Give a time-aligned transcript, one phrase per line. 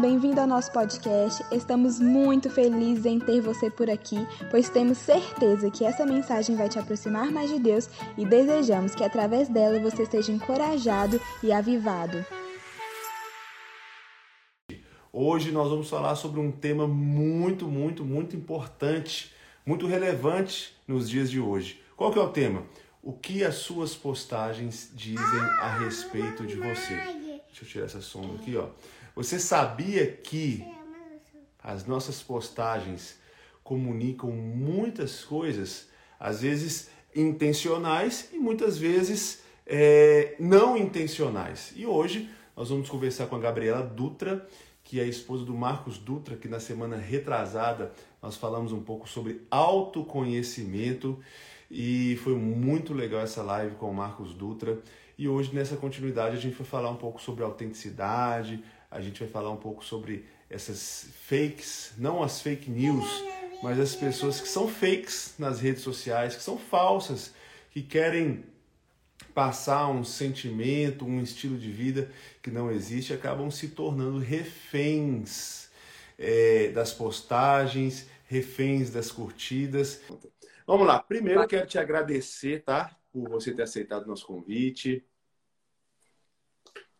[0.00, 1.44] Bem-vindo ao nosso podcast.
[1.52, 4.16] Estamos muito felizes em ter você por aqui,
[4.50, 9.04] pois temos certeza que essa mensagem vai te aproximar mais de Deus e desejamos que
[9.04, 12.26] através dela você seja encorajado e avivado.
[15.12, 19.32] Hoje nós vamos falar sobre um tema muito, muito, muito importante,
[19.64, 21.80] muito relevante nos dias de hoje.
[21.96, 22.64] Qual que é o tema?
[23.00, 26.96] O que as suas postagens dizem a respeito de você?
[27.46, 28.66] Deixa eu tirar essa sombra aqui, ó.
[29.14, 30.66] Você sabia que
[31.62, 33.16] as nossas postagens
[33.62, 35.88] comunicam muitas coisas,
[36.18, 41.72] às vezes intencionais e muitas vezes é, não intencionais.
[41.76, 44.46] E hoje nós vamos conversar com a Gabriela Dutra,
[44.82, 49.08] que é a esposa do Marcos Dutra, que na semana retrasada nós falamos um pouco
[49.08, 51.18] sobre autoconhecimento
[51.70, 54.82] e foi muito legal essa live com o Marcos Dutra.
[55.16, 58.62] E hoje, nessa continuidade, a gente vai falar um pouco sobre autenticidade,
[58.94, 63.04] a gente vai falar um pouco sobre essas fakes, não as fake news,
[63.60, 67.34] mas as pessoas que são fakes nas redes sociais, que são falsas,
[67.72, 68.44] que querem
[69.34, 72.08] passar um sentimento, um estilo de vida
[72.40, 75.68] que não existe, acabam se tornando reféns
[76.16, 80.02] é, das postagens, reféns das curtidas.
[80.64, 82.96] Vamos lá, primeiro eu quero te agradecer, tá?
[83.12, 85.04] Por você ter aceitado o nosso convite.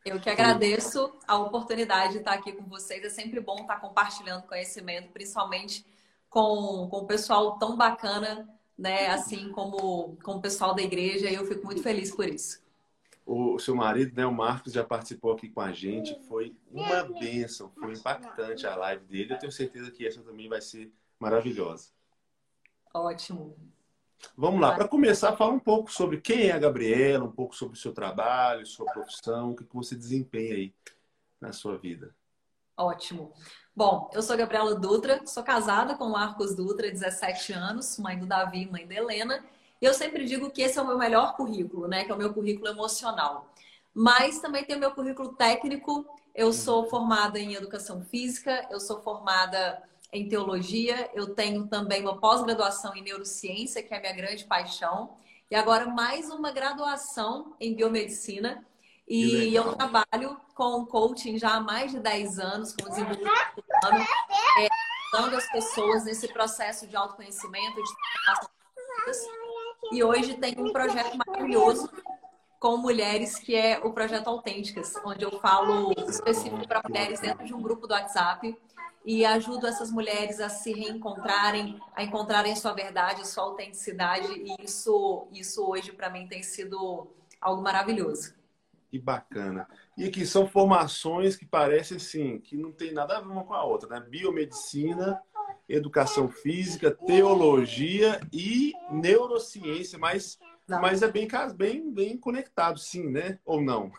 [0.05, 3.03] Eu que agradeço a oportunidade de estar aqui com vocês.
[3.03, 5.85] É sempre bom estar compartilhando conhecimento, principalmente
[6.29, 8.47] com, com o pessoal tão bacana,
[8.77, 9.07] né?
[9.07, 11.31] Assim como, como o pessoal da igreja.
[11.31, 12.63] E eu fico muito feliz por isso.
[13.25, 16.15] O seu marido, né, o Marcos, já participou aqui com a gente.
[16.29, 19.33] Foi uma bênção, foi impactante a live dele.
[19.33, 21.89] Eu tenho certeza que essa também vai ser maravilhosa.
[22.93, 23.57] Ótimo.
[24.37, 27.77] Vamos lá, para começar, fala um pouco sobre quem é a Gabriela, um pouco sobre
[27.77, 30.75] o seu trabalho, sua profissão, o que você desempenha aí
[31.41, 32.15] na sua vida.
[32.77, 33.33] Ótimo.
[33.77, 38.27] Bom, eu sou Gabriela Dutra, sou casada com o Marcos Dutra, 17 anos, mãe do
[38.27, 39.45] Davi e mãe da Helena.
[39.81, 42.05] E eu sempre digo que esse é o meu melhor currículo, né?
[42.05, 43.53] Que é o meu currículo emocional.
[43.93, 46.07] Mas também tem o meu currículo técnico.
[46.35, 49.83] Eu sou formada em educação física, eu sou formada
[50.15, 55.17] em teologia, eu tenho também uma pós-graduação em neurociência, que é a minha grande paixão,
[55.51, 58.65] e agora mais uma graduação em biomedicina.
[59.09, 64.07] E eu trabalho com coaching já há mais de 10 anos, com desenvolvimento humano,
[64.61, 64.69] é,
[65.13, 67.95] ajudando as pessoas nesse processo de autoconhecimento, de
[69.93, 71.91] e hoje tem um projeto maravilhoso
[72.59, 77.53] com mulheres, que é o Projeto Autênticas, onde eu falo específico para mulheres dentro de
[77.53, 78.57] um grupo do WhatsApp
[79.05, 84.33] e ajudo essas mulheres a se reencontrarem, a encontrarem sua verdade, sua autenticidade.
[84.33, 87.07] E isso, isso hoje para mim tem sido
[87.41, 88.35] algo maravilhoso.
[88.91, 89.69] Que bacana.
[89.99, 93.53] E aqui são formações que parecem assim, que não tem nada a ver uma com
[93.53, 94.07] a outra, né?
[94.09, 95.21] Biomedicina,
[95.69, 103.39] educação física, teologia e neurociência, mas, mas é bem, bem, bem conectado, sim, né?
[103.45, 103.93] Ou não?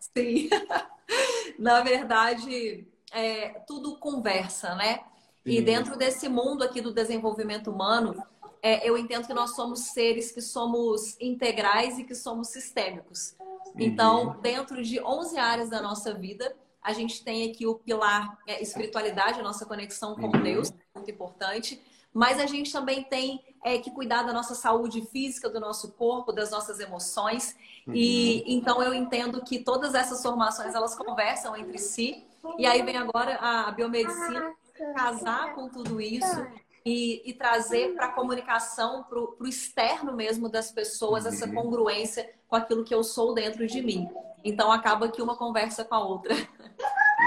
[0.00, 0.48] Sim.
[1.58, 5.00] Na verdade, é, tudo conversa, né?
[5.44, 8.22] E dentro desse mundo aqui do desenvolvimento humano,
[8.62, 13.34] é, eu entendo que nós somos seres que somos integrais e que somos sistêmicos.
[13.76, 14.40] Então, uhum.
[14.40, 19.40] dentro de 11 áreas da nossa vida, a gente tem aqui o pilar é, espiritualidade,
[19.40, 20.42] a nossa conexão com uhum.
[20.42, 21.80] Deus, muito importante.
[22.12, 26.32] Mas a gente também tem é, que cuidar da nossa saúde física, do nosso corpo,
[26.32, 27.54] das nossas emoções.
[27.86, 27.94] Uhum.
[27.94, 32.26] E então eu entendo que todas essas formações elas conversam entre si
[32.58, 34.54] e aí vem agora a biomedicina
[34.94, 36.46] casar com tudo isso
[36.84, 41.54] e, e trazer para a comunicação, para o externo mesmo das pessoas, essa uhum.
[41.54, 44.08] congruência com aquilo que eu sou dentro de mim.
[44.42, 46.34] Então acaba que uma conversa com a outra.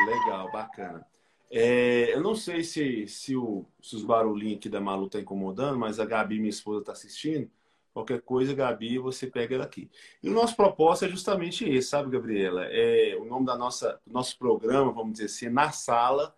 [0.05, 1.05] Legal, bacana.
[1.51, 5.78] É, eu não sei se, se, o, se os barulhinhos aqui da Malu tá incomodando,
[5.78, 7.51] mas a Gabi, minha esposa, está assistindo.
[7.94, 9.90] Qualquer coisa, Gabi, você pega ela aqui.
[10.24, 12.66] E o nosso propósito é justamente esse, sabe, Gabriela?
[12.66, 16.34] É o nome da nossa, do nosso programa, vamos dizer assim, é Na Sala.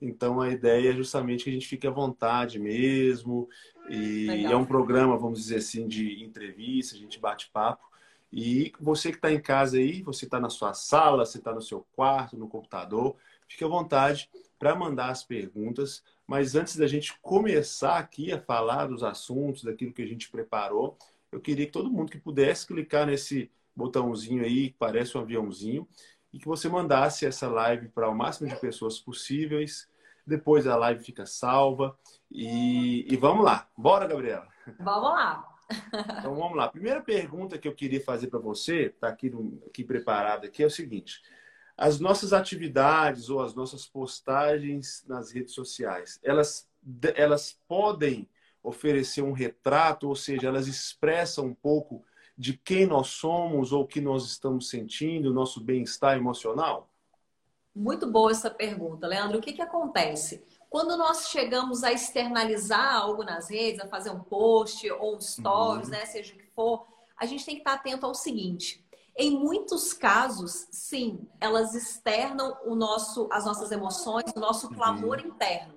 [0.00, 3.48] Então a ideia é justamente que a gente fique à vontade mesmo.
[3.88, 7.84] E é um programa, vamos dizer assim, de entrevista, a gente bate papo.
[8.32, 11.60] E você que está em casa aí, você está na sua sala, você está no
[11.60, 13.16] seu quarto, no computador,
[13.46, 16.02] fique à vontade para mandar as perguntas.
[16.32, 20.96] Mas antes da gente começar aqui a falar dos assuntos, daquilo que a gente preparou,
[21.30, 25.86] eu queria que todo mundo que pudesse clicar nesse botãozinho aí, que parece um aviãozinho,
[26.32, 29.86] e que você mandasse essa live para o máximo de pessoas possíveis.
[30.26, 31.94] Depois a live fica salva.
[32.30, 33.68] E, e vamos lá.
[33.76, 34.48] Bora, Gabriela?
[34.80, 35.46] Vamos lá.
[36.18, 36.66] Então vamos lá.
[36.66, 39.30] Primeira pergunta que eu queria fazer para você, está aqui,
[39.66, 41.20] aqui preparada aqui, é o seguinte.
[41.76, 46.68] As nossas atividades ou as nossas postagens nas redes sociais, elas,
[47.14, 48.28] elas podem
[48.62, 52.04] oferecer um retrato, ou seja, elas expressam um pouco
[52.36, 56.88] de quem nós somos ou o que nós estamos sentindo, nosso bem-estar emocional?
[57.74, 59.38] Muito boa essa pergunta, Leandro.
[59.38, 60.44] O que, que acontece?
[60.68, 65.88] Quando nós chegamos a externalizar algo nas redes, a fazer um post ou um stories,
[65.88, 65.92] uhum.
[65.92, 66.86] né, seja o que for,
[67.16, 68.81] a gente tem que estar atento ao seguinte:
[69.16, 74.74] em muitos casos, sim, elas externam o nosso, as nossas emoções, o nosso uhum.
[74.74, 75.28] clamor uhum.
[75.28, 75.74] interno.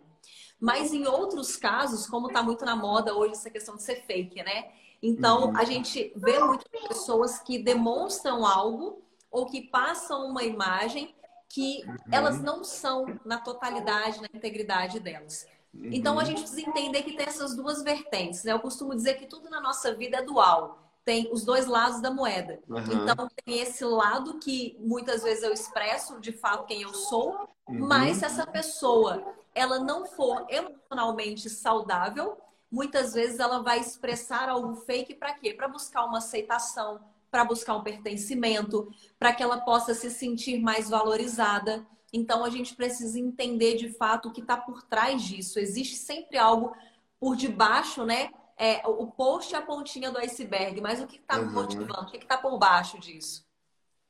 [0.59, 4.41] Mas em outros casos, como está muito na moda hoje essa questão de ser fake,
[4.41, 4.71] né?
[5.03, 5.57] Então, uhum.
[5.57, 11.13] a gente vê muitas pessoas que demonstram algo ou que passam uma imagem
[11.49, 11.95] que uhum.
[12.11, 15.45] elas não são na totalidade, na integridade delas.
[15.73, 15.89] Uhum.
[15.91, 18.53] Então, a gente precisa entender que tem essas duas vertentes, né?
[18.53, 22.09] Eu costumo dizer que tudo na nossa vida é dual tem os dois lados da
[22.09, 22.59] moeda.
[22.67, 22.79] Uhum.
[22.79, 27.87] Então, tem esse lado que muitas vezes eu expresso de fato quem eu sou, uhum.
[27.87, 29.23] mas se essa pessoa
[29.53, 32.37] ela não for emocionalmente saudável,
[32.71, 35.53] muitas vezes ela vai expressar algo fake para quê?
[35.53, 36.99] Para buscar uma aceitação,
[37.29, 41.85] para buscar um pertencimento, para que ela possa se sentir mais valorizada.
[42.11, 45.59] Então, a gente precisa entender de fato o que está por trás disso.
[45.59, 46.75] Existe sempre algo
[47.19, 48.31] por debaixo, né?
[48.57, 52.01] É, o post é a pontinha do iceberg, mas o que está motivando?
[52.01, 53.45] O que está por baixo disso?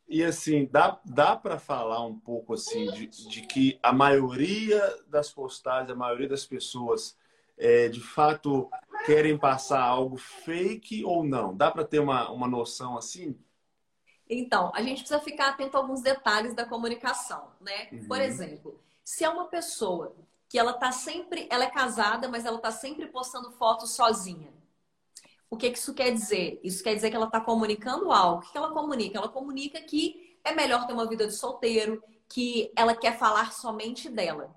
[0.08, 5.32] E assim, dá, dá para falar um pouco assim de, de, que a maioria das
[5.32, 7.18] postagens, a maioria das pessoas,
[7.58, 8.70] é, de fato,
[9.06, 11.56] querem passar algo fake ou não?
[11.56, 13.36] Dá para ter uma, uma noção assim?
[14.30, 17.90] Então, a gente precisa ficar atento a alguns detalhes da comunicação, né?
[17.92, 18.08] Uhum.
[18.08, 20.16] Por exemplo, se é uma pessoa
[20.50, 24.54] que ela tá sempre, ela é casada, mas ela tá sempre postando fotos sozinha.
[25.50, 26.60] O que, que isso quer dizer?
[26.64, 28.44] Isso quer dizer que ela está comunicando algo.
[28.44, 29.18] O que ela comunica?
[29.18, 34.10] Ela comunica que é melhor ter uma vida de solteiro, que ela quer falar somente
[34.10, 34.54] dela.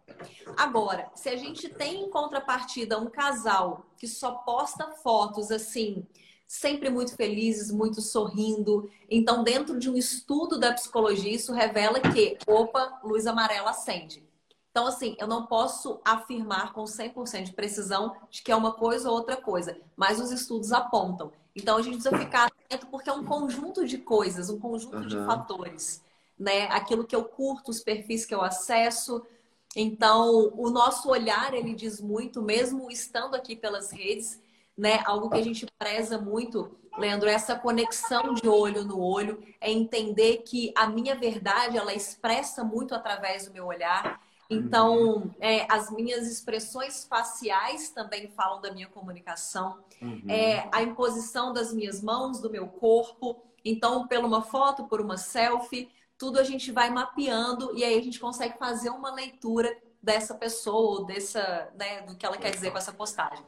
[0.56, 6.06] Agora, se a gente tem em contrapartida um casal que só posta fotos assim,
[6.46, 12.38] sempre muito felizes, muito sorrindo, então dentro de um estudo da psicologia isso revela que,
[12.46, 14.27] opa, luz amarela acende.
[14.70, 19.10] Então, assim, eu não posso afirmar com 100% de precisão de que é uma coisa
[19.10, 21.32] ou outra coisa, mas os estudos apontam.
[21.54, 25.06] Então, a gente precisa ficar atento porque é um conjunto de coisas, um conjunto uhum.
[25.06, 26.04] de fatores.
[26.38, 26.66] Né?
[26.66, 29.26] Aquilo que eu curto, os perfis que eu acesso.
[29.74, 34.40] Então, o nosso olhar, ele diz muito, mesmo estando aqui pelas redes,
[34.76, 35.02] né?
[35.04, 39.72] Algo que a gente preza muito, Leandro, é essa conexão de olho no olho, é
[39.72, 44.20] entender que a minha verdade, ela expressa muito através do meu olhar
[44.50, 49.78] então, é, as minhas expressões faciais também falam da minha comunicação.
[50.00, 50.22] Uhum.
[50.26, 53.42] É, a imposição das minhas mãos, do meu corpo.
[53.62, 58.02] Então, por uma foto, por uma selfie, tudo a gente vai mapeando e aí a
[58.02, 62.78] gente consegue fazer uma leitura dessa pessoa, dessa, né, do que ela quer dizer com
[62.78, 63.44] essa postagem.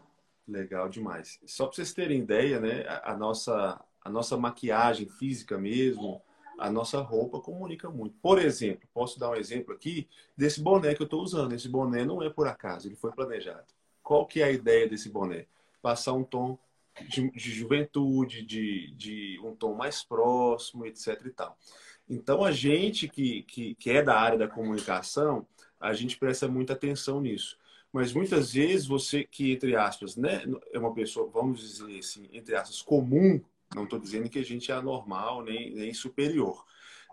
[0.46, 1.38] Legal demais.
[1.46, 6.20] Só para vocês terem ideia, né, a nossa, a nossa maquiagem física mesmo,
[6.61, 8.15] a nossa roupa comunica muito.
[8.21, 11.55] Por exemplo, posso dar um exemplo aqui desse boné que eu estou usando.
[11.55, 13.65] Esse boné não é por acaso, ele foi planejado.
[14.03, 15.47] Qual que é a ideia desse boné?
[15.81, 16.59] Passar um tom
[17.09, 21.19] de, de juventude, de, de, um tom mais próximo, etc.
[21.25, 21.57] e tal.
[22.07, 25.47] Então, a gente que, que, que é da área da comunicação,
[25.81, 27.58] a gente presta muita atenção nisso.
[27.91, 30.43] Mas muitas vezes você que, entre aspas, né,
[30.73, 33.41] é uma pessoa, vamos dizer assim, entre aspas, comum,
[33.74, 36.65] não estou dizendo que a gente é anormal nem, nem superior,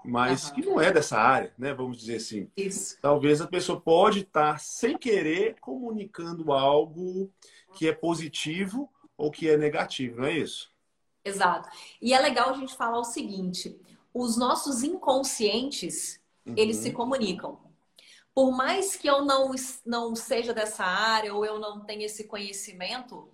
[0.03, 0.55] mas uhum.
[0.55, 1.73] que não é dessa área, né?
[1.73, 2.49] Vamos dizer assim.
[2.55, 2.97] Isso.
[3.01, 7.31] Talvez a pessoa pode estar sem querer comunicando algo
[7.73, 10.71] que é positivo ou que é negativo, não é isso?
[11.23, 11.69] Exato.
[12.01, 13.79] E é legal a gente falar o seguinte:
[14.13, 16.53] os nossos inconscientes uhum.
[16.57, 17.59] eles se comunicam.
[18.33, 19.51] Por mais que eu não,
[19.85, 23.27] não seja dessa área ou eu não tenha esse conhecimento,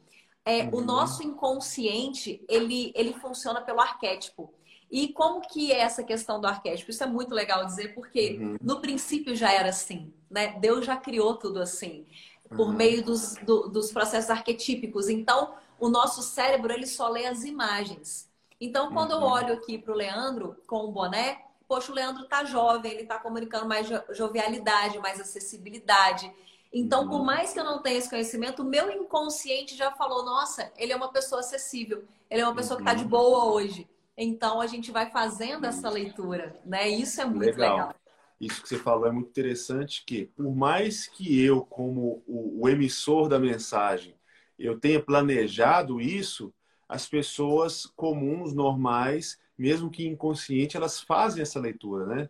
[0.45, 0.75] é, uhum.
[0.75, 4.53] o nosso inconsciente, ele, ele funciona pelo arquétipo.
[4.91, 6.91] E como que é essa questão do arquétipo?
[6.91, 8.57] Isso é muito legal dizer, porque uhum.
[8.61, 10.59] no princípio já era assim, né?
[10.59, 12.05] Deus já criou tudo assim,
[12.49, 12.73] por uhum.
[12.73, 15.09] meio dos, do, dos processos arquetípicos.
[15.09, 18.29] Então, o nosso cérebro, ele só lê as imagens.
[18.61, 19.31] Então, quando eu uhum.
[19.31, 23.17] olho aqui para o Leandro com o boné, poxa, o Leandro tá jovem, ele tá
[23.17, 26.31] comunicando mais jovialidade, mais acessibilidade.
[26.73, 27.25] Então, por uhum.
[27.25, 30.95] mais que eu não tenha esse conhecimento, o meu inconsciente já falou: nossa, ele é
[30.95, 33.09] uma pessoa acessível, ele é uma pessoa que está de uhum.
[33.09, 33.87] boa hoje.
[34.17, 36.87] Então, a gente vai fazendo essa leitura, né?
[36.87, 37.77] Isso é muito legal.
[37.77, 37.95] legal.
[38.39, 42.69] Isso que você falou é muito interessante, que por mais que eu, como o, o
[42.69, 44.15] emissor da mensagem,
[44.57, 46.53] eu tenha planejado isso,
[46.89, 52.29] as pessoas comuns, normais, mesmo que inconsciente, elas fazem essa leitura, né?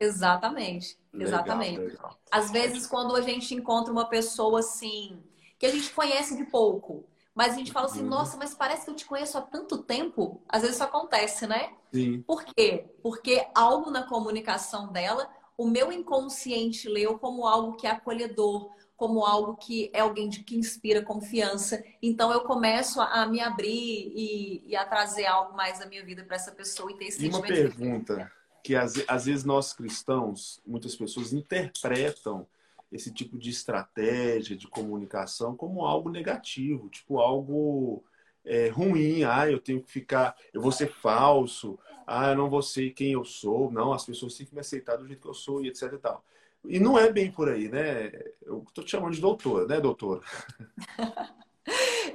[0.00, 1.78] Exatamente, exatamente.
[1.78, 2.18] Legal, legal.
[2.30, 5.22] Às vezes, quando a gente encontra uma pessoa assim,
[5.58, 7.04] que a gente conhece de pouco,
[7.34, 8.08] mas a gente fala assim, uhum.
[8.08, 10.42] nossa, mas parece que eu te conheço há tanto tempo.
[10.48, 11.72] Às vezes isso acontece, né?
[11.92, 12.22] Sim.
[12.22, 12.86] Por quê?
[13.02, 19.24] Porque algo na comunicação dela, o meu inconsciente leu como algo que é acolhedor, como
[19.24, 21.82] algo que é alguém de que inspira confiança.
[22.02, 26.24] Então eu começo a, me abrir e, e, a trazer algo mais da minha vida
[26.24, 28.30] para essa pessoa e ter esse e uma pergunta
[28.62, 32.46] que às, às vezes nós cristãos, muitas pessoas interpretam
[32.90, 38.04] esse tipo de estratégia de comunicação como algo negativo, tipo algo
[38.44, 39.24] é, ruim.
[39.24, 41.78] Ah, eu tenho que ficar, eu vou ser falso.
[42.06, 43.70] Ah, eu não vou ser quem eu sou.
[43.70, 45.98] Não, as pessoas têm que me aceitar do jeito que eu sou e etc e
[45.98, 46.24] tal.
[46.64, 48.12] E não é bem por aí, né?
[48.42, 50.20] Eu tô te chamando de doutora, né, doutora?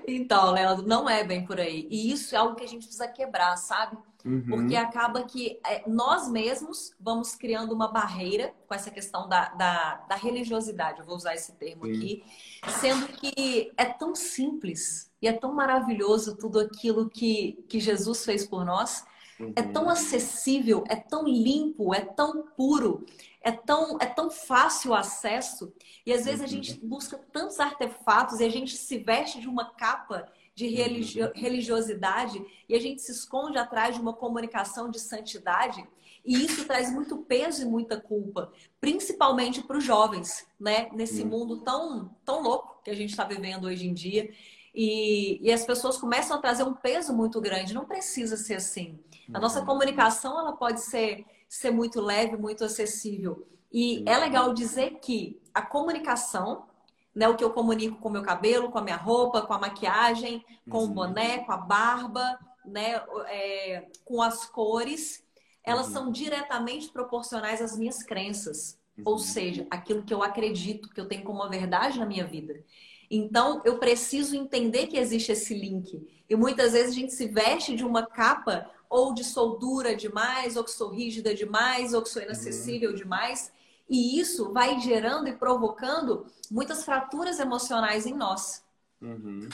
[0.08, 1.86] então, Leandro, não é bem por aí.
[1.92, 3.98] E isso é algo que a gente precisa quebrar, sabe?
[4.24, 4.44] Uhum.
[4.48, 9.96] Porque acaba que é, nós mesmos vamos criando uma barreira com essa questão da, da,
[10.08, 11.92] da religiosidade, eu vou usar esse termo Sim.
[11.92, 12.24] aqui,
[12.80, 18.46] sendo que é tão simples e é tão maravilhoso tudo aquilo que, que Jesus fez
[18.46, 19.06] por nós.
[19.40, 19.54] Uhum.
[19.56, 19.90] É tão uhum.
[19.90, 23.06] acessível, é tão limpo, é tão puro
[23.48, 25.74] é tão, é tão fácil o acesso
[26.06, 26.90] e às vezes a gente uhum.
[26.90, 31.32] busca tantos artefatos e a gente se veste de uma capa de religio, uhum.
[31.34, 35.82] religiosidade e a gente se esconde atrás de uma comunicação de santidade
[36.26, 38.52] e isso traz muito peso e muita culpa,
[38.82, 40.90] principalmente para os jovens, né?
[40.92, 41.30] Nesse uhum.
[41.30, 44.30] mundo tão, tão louco que a gente está vivendo hoje em dia.
[44.76, 47.74] E, e, as pessoas começam a trazer um peso muito grande.
[47.74, 49.00] Não precisa ser assim.
[49.34, 53.48] A nossa comunicação ela pode ser ser muito leve, muito acessível.
[53.72, 56.66] E é legal dizer que a comunicação,
[57.14, 59.60] né, o que eu comunico com o meu cabelo, com a minha roupa, com a
[59.60, 60.86] maquiagem, com uhum.
[60.86, 65.24] o boné, com a barba, né, é, com as cores,
[65.64, 65.94] elas uhum.
[65.94, 68.80] são diretamente proporcionais às minhas crenças.
[68.98, 69.04] Uhum.
[69.06, 72.62] Ou seja, aquilo que eu acredito, que eu tenho como uma verdade na minha vida.
[73.10, 76.06] Então, eu preciso entender que existe esse link.
[76.30, 80.56] E muitas vezes a gente se veste de uma capa ou de sou dura demais,
[80.56, 82.96] ou que sou rígida demais, ou que sou inacessível uhum.
[82.96, 83.52] demais.
[83.90, 88.64] E isso vai gerando e provocando muitas fraturas emocionais em nós.
[89.02, 89.48] Uhum.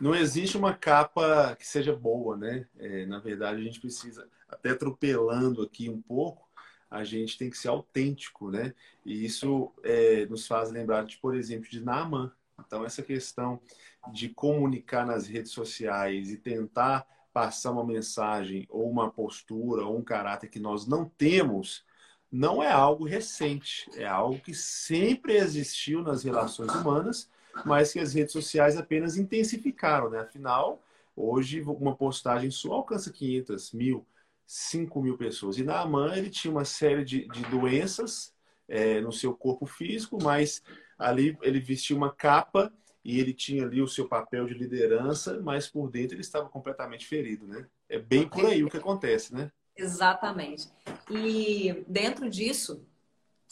[0.00, 2.66] Não existe uma capa que seja boa, né?
[2.78, 6.48] É, na verdade, a gente precisa, até atropelando aqui um pouco,
[6.90, 8.74] a gente tem que ser autêntico, né?
[9.06, 12.32] E isso é, nos faz lembrar, de, por exemplo, de Naaman.
[12.58, 13.60] Então, essa questão
[14.12, 20.02] de comunicar nas redes sociais e tentar passar uma mensagem ou uma postura ou um
[20.02, 21.84] caráter que nós não temos,
[22.30, 27.30] não é algo recente, é algo que sempre existiu nas relações humanas,
[27.64, 30.20] mas que as redes sociais apenas intensificaram, né?
[30.20, 30.82] Afinal,
[31.14, 34.06] hoje uma postagem só alcança 500 mil,
[34.46, 35.58] 5 mil pessoas.
[35.58, 38.34] E na Aman ele tinha uma série de, de doenças
[38.66, 40.62] é, no seu corpo físico, mas
[40.98, 42.72] ali ele vestia uma capa
[43.04, 47.06] e ele tinha ali o seu papel de liderança, mas por dentro ele estava completamente
[47.06, 47.66] ferido, né?
[47.88, 49.50] É bem por aí o que acontece, né?
[49.76, 50.68] Exatamente.
[51.10, 52.84] E dentro disso,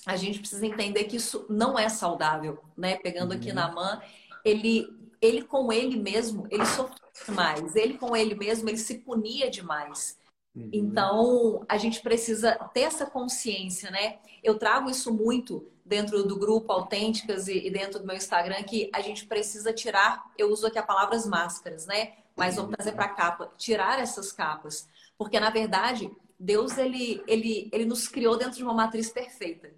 [0.07, 2.97] a gente precisa entender que isso não é saudável, né?
[2.97, 3.55] Pegando aqui uhum.
[3.55, 4.01] na mão,
[4.45, 4.87] ele,
[5.21, 7.75] ele com ele mesmo, ele sofreu demais.
[7.75, 10.19] Ele com ele mesmo, ele se punia demais.
[10.55, 10.71] Uhum.
[10.73, 14.19] Então, a gente precisa ter essa consciência, né?
[14.43, 19.01] Eu trago isso muito dentro do grupo Autênticas e, dentro do meu Instagram que a
[19.01, 22.15] gente precisa tirar, eu uso aqui a palavra máscaras, né?
[22.37, 27.69] Mas vamos trazer para a capa, tirar essas capas, porque na verdade Deus ele, ele,
[27.73, 29.73] ele nos criou dentro de uma matriz perfeita,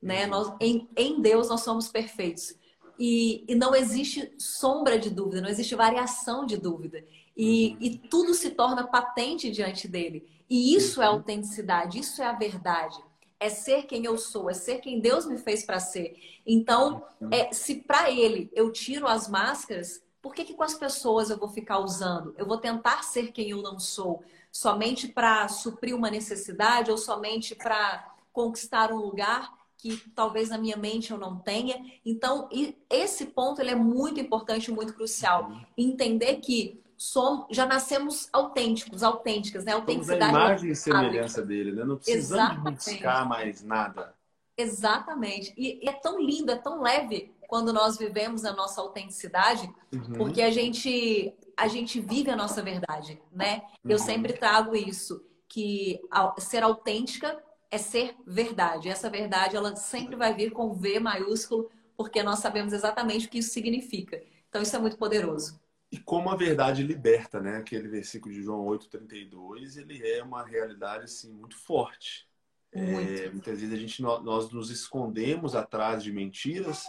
[0.00, 0.24] né?
[0.24, 0.30] Uhum.
[0.30, 2.54] Nós, em, em Deus nós somos perfeitos
[2.98, 7.04] e, e não existe sombra de dúvida, não existe variação de dúvida
[7.36, 7.76] e, uhum.
[7.80, 10.26] e tudo se torna patente diante dele.
[10.48, 12.98] E isso é autenticidade, isso é a verdade
[13.40, 16.16] é ser quem eu sou, é ser quem Deus me fez para ser.
[16.46, 21.30] Então, é, se para Ele eu tiro as máscaras, por que, que com as pessoas
[21.30, 22.34] eu vou ficar usando?
[22.36, 27.54] Eu vou tentar ser quem eu não sou, somente para suprir uma necessidade ou somente
[27.54, 31.80] para conquistar um lugar que talvez na minha mente eu não tenha.
[32.04, 32.48] Então,
[32.90, 35.52] esse ponto ele é muito importante, muito crucial.
[35.76, 39.72] Entender que somos, já nascemos autênticos, autênticas, né?
[39.72, 40.24] Autenticidade.
[40.24, 41.84] Somos a imagem e semelhança dele, né?
[41.84, 42.90] Não precisamos Exatamente.
[42.90, 44.14] buscar mais nada.
[44.56, 45.54] Exatamente.
[45.56, 50.14] E, e, é tão lindo, é tão leve quando nós vivemos a nossa autenticidade, uhum.
[50.14, 53.62] porque a gente a gente vive a nossa verdade, né?
[53.84, 53.92] Uhum.
[53.92, 56.00] Eu sempre trago isso, que
[56.38, 57.40] ser autêntica
[57.70, 58.88] é ser verdade.
[58.88, 63.38] Essa verdade ela sempre vai vir com V maiúsculo, porque nós sabemos exatamente o que
[63.38, 64.20] isso significa.
[64.48, 65.58] Então isso é muito poderoso.
[65.90, 67.56] E como a verdade liberta, né?
[67.56, 72.28] Aquele versículo de João 8:32, ele é uma realidade assim muito forte.
[72.70, 76.86] É, muitas vezes a gente, nós nos escondemos atrás de mentiras,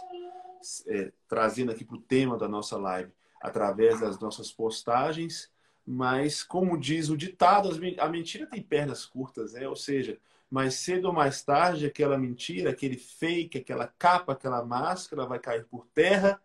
[0.86, 5.50] é, trazendo aqui para o tema da nossa live, através das nossas postagens,
[5.86, 9.66] mas como diz o ditado, a mentira tem pernas curtas, né?
[9.66, 10.18] Ou seja,
[10.50, 15.64] mais cedo ou mais tarde, aquela mentira, aquele fake, aquela capa, aquela máscara vai cair
[15.64, 16.40] por terra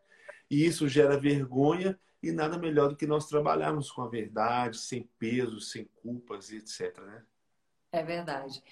[0.50, 5.08] e isso gera vergonha e nada melhor do que nós trabalharmos com a verdade, sem
[5.20, 6.98] peso, sem culpas etc.
[7.02, 7.24] Né?
[7.92, 8.64] É verdade.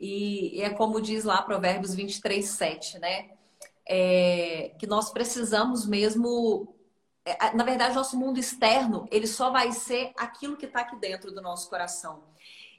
[0.00, 3.30] E é como diz lá Provérbios 23, 7, né?
[3.86, 6.74] É, que nós precisamos mesmo.
[7.24, 11.30] É, na verdade, nosso mundo externo, ele só vai ser aquilo que está aqui dentro
[11.30, 12.24] do nosso coração.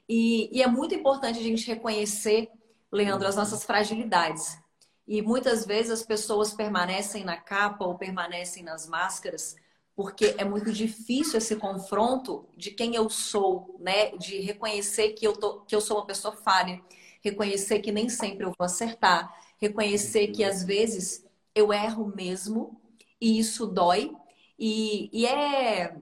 [0.08, 2.50] E, e, é muito importante a gente reconhecer,
[2.92, 4.58] Leandro, as nossas fragilidades.
[5.06, 9.56] E muitas vezes as pessoas permanecem na capa ou permanecem nas máscaras
[9.96, 14.10] porque é muito difícil esse confronto de quem eu sou, né?
[14.16, 16.80] De reconhecer que eu, tô, que eu sou uma pessoa falha,
[17.22, 21.24] reconhecer que nem sempre eu vou acertar, reconhecer que às vezes
[21.54, 22.80] eu erro mesmo
[23.20, 24.12] e isso dói.
[24.58, 25.96] E, e é,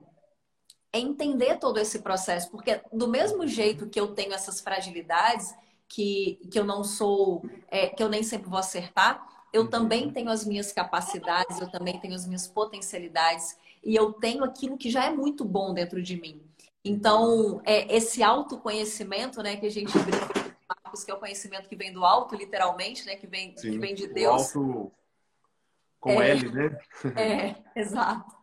[0.92, 5.54] é entender todo esse processo, porque do mesmo jeito que eu tenho essas fragilidades,
[5.88, 10.30] que, que eu não sou, é, que eu nem sempre vou acertar, eu também tenho
[10.30, 15.05] as minhas capacidades, eu também tenho as minhas potencialidades e eu tenho aquilo que já
[15.05, 16.43] é muito bom dentro de mim.
[16.85, 20.43] Então, é esse autoconhecimento, né, que a gente brinca
[21.05, 23.95] que é o conhecimento que vem do alto, literalmente, né, que vem, Sim, que vem
[23.95, 24.55] de Deus.
[24.55, 24.93] alto
[25.99, 26.79] com é, L, né?
[27.17, 28.37] é, exato.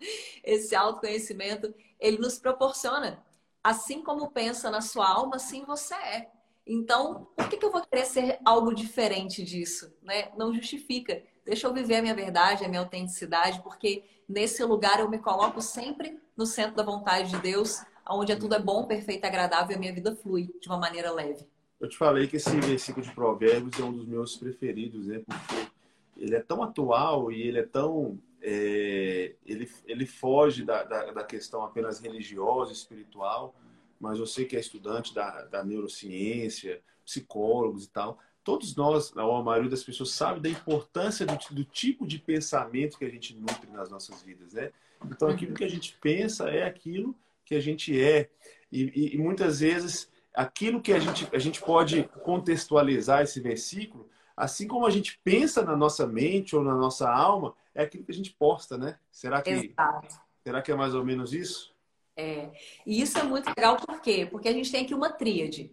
[0.44, 3.22] Esse autoconhecimento, ele nos proporciona.
[3.62, 6.32] Assim como pensa na sua alma, assim você é.
[6.66, 9.94] Então, por que, que eu vou querer ser algo diferente disso?
[10.02, 10.32] Né?
[10.38, 11.22] Não justifica.
[11.50, 15.60] Deixa eu viver a minha verdade, a minha autenticidade, porque nesse lugar eu me coloco
[15.64, 19.80] sempre no centro da vontade de Deus, onde tudo é bom, perfeito, agradável e a
[19.80, 21.48] minha vida flui de uma maneira leve.
[21.80, 25.24] Eu te falei que esse versículo de Provérbios é um dos meus preferidos, né?
[25.26, 25.72] Porque
[26.18, 28.20] ele é tão atual e ele é tão.
[28.44, 33.56] É, ele, ele foge da, da, da, questão apenas religiosa, espiritual,
[34.00, 39.70] mas você que é estudante da, da neurociência, psicólogos e tal, todos nós, a maioria
[39.70, 43.90] das pessoas sabe da importância do, do, tipo de pensamento que a gente nutre nas
[43.90, 44.72] nossas vidas, né?
[45.06, 48.30] Então, aquilo que a gente pensa é aquilo que a gente é.
[48.72, 54.10] E, e, e, muitas vezes, aquilo que a gente, a gente pode contextualizar esse versículo,
[54.36, 58.12] assim como a gente pensa na nossa mente ou na nossa alma, é aquilo que
[58.12, 58.98] a gente posta, né?
[59.12, 60.20] Será que, Exato.
[60.44, 61.74] será que é mais ou menos isso?
[62.16, 62.52] É.
[62.86, 64.28] E isso é muito legal, por quê?
[64.30, 65.72] Porque a gente tem aqui uma tríade.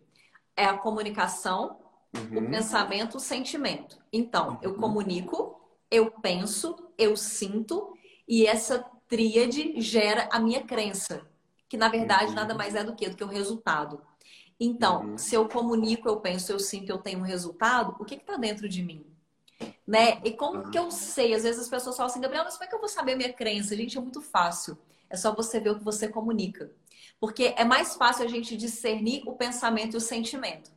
[0.56, 1.78] É a comunicação,
[2.30, 2.38] uhum.
[2.38, 3.98] o pensamento, o sentimento.
[4.12, 4.76] Então, eu uhum.
[4.78, 11.26] comunico, eu penso, eu sinto, e essa tríade gera a minha crença,
[11.68, 12.34] que na verdade uhum.
[12.34, 14.00] nada mais é do que do que o resultado.
[14.58, 15.18] Então, uhum.
[15.18, 18.68] se eu comunico, eu penso, eu sinto, eu tenho um resultado, o que está dentro
[18.68, 19.06] de mim?
[19.86, 20.20] Né?
[20.24, 20.70] E como uhum.
[20.70, 21.34] que eu sei?
[21.34, 23.16] Às vezes as pessoas falam assim, Gabriel, mas como é que eu vou saber a
[23.16, 23.76] minha crença?
[23.76, 24.76] Gente, é muito fácil.
[25.08, 26.70] É só você ver o que você comunica.
[27.20, 30.75] Porque é mais fácil a gente discernir o pensamento e o sentimento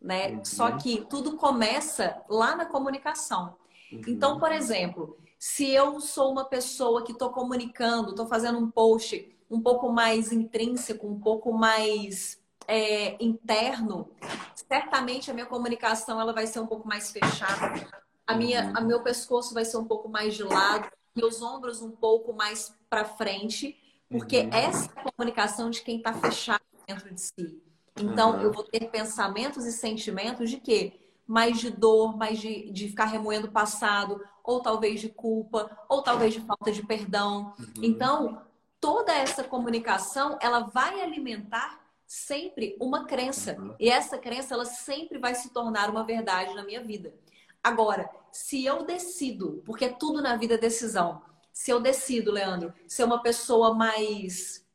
[0.00, 0.32] né?
[0.32, 0.44] Uhum.
[0.44, 3.56] Só que tudo começa lá na comunicação.
[3.92, 4.02] Uhum.
[4.06, 9.36] Então, por exemplo, se eu sou uma pessoa que estou comunicando, estou fazendo um post
[9.50, 14.10] um pouco mais intrínseco, um pouco mais é, interno,
[14.54, 17.84] certamente a minha comunicação ela vai ser um pouco mais fechada,
[18.26, 18.76] a minha, uhum.
[18.76, 22.72] a meu pescoço vai ser um pouco mais de lado, meus ombros um pouco mais
[22.88, 23.76] para frente,
[24.08, 24.50] porque uhum.
[24.52, 27.69] essa é a comunicação de quem está fechado dentro de si.
[28.04, 28.42] Então, uhum.
[28.42, 31.00] eu vou ter pensamentos e sentimentos de quê?
[31.26, 36.02] Mais de dor, mais de, de ficar remoendo o passado, ou talvez de culpa, ou
[36.02, 37.54] talvez de falta de perdão.
[37.58, 37.66] Uhum.
[37.82, 38.42] Então,
[38.80, 43.56] toda essa comunicação, ela vai alimentar sempre uma crença.
[43.58, 43.76] Uhum.
[43.78, 47.14] E essa crença, ela sempre vai se tornar uma verdade na minha vida.
[47.62, 53.04] Agora, se eu decido, porque tudo na vida é decisão, se eu decido, Leandro, ser
[53.04, 54.66] uma pessoa mais,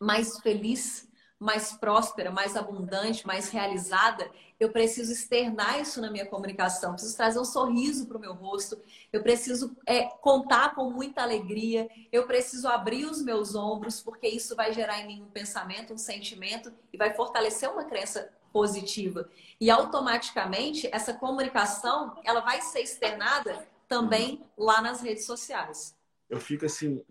[0.00, 1.07] mais feliz,
[1.38, 7.38] mais próspera, mais abundante, mais realizada, eu preciso externar isso na minha comunicação, preciso trazer
[7.38, 8.76] um sorriso para o meu rosto,
[9.12, 14.56] eu preciso é, contar com muita alegria, eu preciso abrir os meus ombros, porque isso
[14.56, 19.28] vai gerar em mim um pensamento, um sentimento e vai fortalecer uma crença positiva.
[19.60, 25.97] E automaticamente essa comunicação ela vai ser externada também lá nas redes sociais
[26.28, 27.02] eu fico assim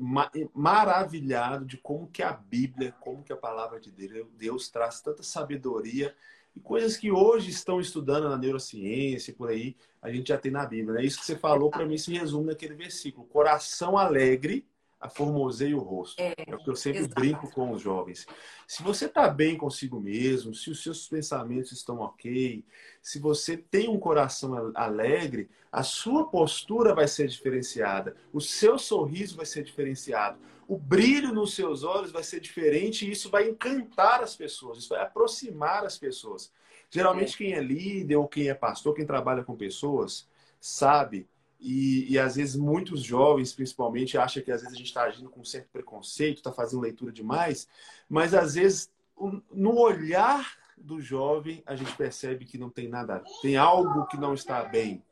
[0.53, 5.23] maravilhado de como que a Bíblia, como que a palavra de Deus, Deus traz tanta
[5.23, 6.15] sabedoria
[6.55, 10.65] e coisas que hoje estão estudando na neurociência por aí, a gente já tem na
[10.65, 10.97] Bíblia.
[10.97, 11.05] É né?
[11.05, 14.65] isso que você falou para mim se resume naquele versículo: coração alegre
[14.99, 16.19] aformosei o rosto.
[16.19, 17.15] É, é o que eu sempre exato.
[17.15, 18.25] brinco com os jovens.
[18.67, 22.63] Se você está bem consigo mesmo, se os seus pensamentos estão ok,
[23.01, 29.37] se você tem um coração alegre, a sua postura vai ser diferenciada, o seu sorriso
[29.37, 34.21] vai ser diferenciado, o brilho nos seus olhos vai ser diferente e isso vai encantar
[34.21, 36.51] as pessoas, isso vai aproximar as pessoas.
[36.89, 37.37] Geralmente, é.
[37.37, 40.27] quem é líder ou quem é pastor, quem trabalha com pessoas,
[40.59, 41.27] sabe
[41.59, 45.29] e, e, às vezes muitos jovens, principalmente, acham que às vezes a gente está agindo
[45.29, 47.67] com um certo preconceito, está fazendo leitura demais,
[48.07, 48.91] mas às vezes
[49.51, 54.33] no olhar do jovem a gente percebe que não tem nada, tem algo que não
[54.33, 55.03] está bem.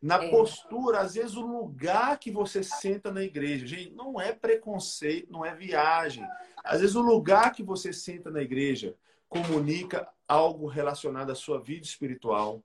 [0.00, 0.30] Na é.
[0.30, 5.44] postura, às vezes o lugar que você senta na igreja, gente, não é preconceito, não
[5.44, 6.24] é viagem.
[6.62, 8.94] Às vezes o lugar que você senta na igreja
[9.28, 12.62] comunica algo relacionado à sua vida espiritual,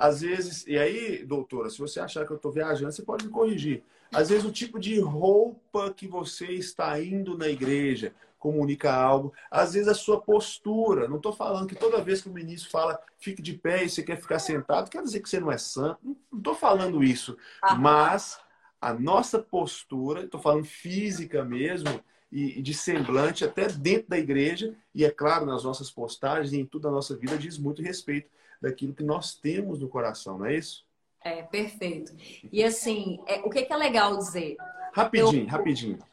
[0.00, 3.30] às vezes, e aí, doutora, se você achar que eu estou viajando, você pode me
[3.30, 3.82] corrigir.
[4.10, 9.30] Às vezes, o tipo de roupa que você está indo na igreja comunica algo.
[9.50, 11.06] Às vezes, a sua postura.
[11.06, 14.02] Não estou falando que toda vez que o ministro fala fique de pé e você
[14.02, 15.98] quer ficar sentado, quer dizer que você não é santo.
[16.02, 17.36] Não estou falando isso.
[17.60, 17.74] Ah.
[17.74, 18.40] Mas
[18.80, 25.04] a nossa postura, estou falando física mesmo, e de semblante até dentro da igreja, e
[25.04, 28.30] é claro, nas nossas postagens e em toda a nossa vida, diz muito respeito
[28.60, 30.84] daquilo que nós temos no coração, não é isso?
[31.22, 32.14] É, perfeito.
[32.50, 34.56] E assim, é, o que, que, é legal dizer?
[34.92, 35.48] Rapidinho, Eu...
[35.48, 35.98] rapidinho.
[35.98, 36.06] Tá.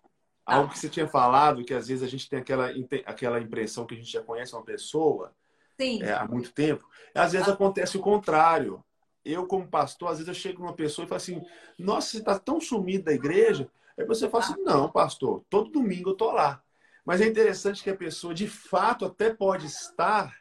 [0.46, 2.70] Algo que você tinha falado, que às vezes a gente tem aquela,
[3.06, 5.34] aquela impressão que a gente já conhece uma pessoa
[5.80, 6.86] é, há muito tempo.
[7.14, 7.54] Às vezes ah.
[7.54, 8.84] acontece o contrário.
[9.24, 11.42] Eu, como pastor, às vezes eu chego numa pessoa e falo assim,
[11.78, 13.70] nossa, você está tão sumido da igreja.
[13.98, 16.62] Aí você fala assim, não, pastor, todo domingo eu tô lá.
[17.06, 20.34] Mas é interessante que a pessoa, de fato, até pode estar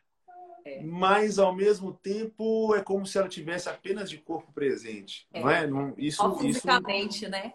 [0.66, 0.82] é.
[0.82, 5.28] Mas, ao mesmo tempo, é como se ela tivesse apenas de corpo presente.
[5.32, 5.40] É.
[5.40, 5.64] Não é?
[5.64, 7.52] Não, isso, Só fisicamente, isso, né?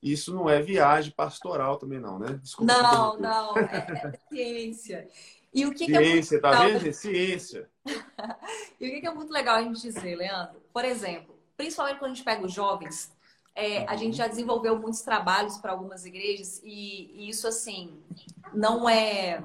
[0.00, 2.38] Isso não é viagem pastoral também, não, né?
[2.40, 2.72] Desculpa.
[2.72, 3.58] Não, não.
[3.58, 5.08] É, é, ciência.
[5.52, 6.86] E o que ciência, que é tá vendo?
[6.86, 7.68] É ciência.
[8.80, 10.62] e o que é muito legal a gente dizer, Leandro?
[10.72, 13.12] Por exemplo, principalmente quando a gente pega os jovens,
[13.52, 17.98] é, a gente já desenvolveu muitos trabalhos para algumas igrejas e, e, isso, assim,
[18.52, 19.42] não é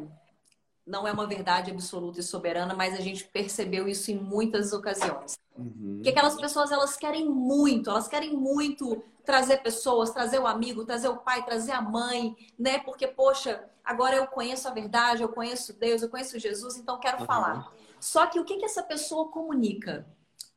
[0.89, 5.38] não é uma verdade absoluta e soberana, mas a gente percebeu isso em muitas ocasiões.
[5.56, 6.02] Uhum.
[6.04, 11.10] Que aquelas pessoas elas querem muito, elas querem muito trazer pessoas, trazer o amigo, trazer
[11.10, 12.80] o pai, trazer a mãe, né?
[12.80, 17.19] Porque poxa, agora eu conheço a verdade, eu conheço Deus, eu conheço Jesus, então quero
[17.19, 17.25] uhum.
[17.25, 17.71] falar.
[17.99, 20.08] Só que o que que essa pessoa comunica?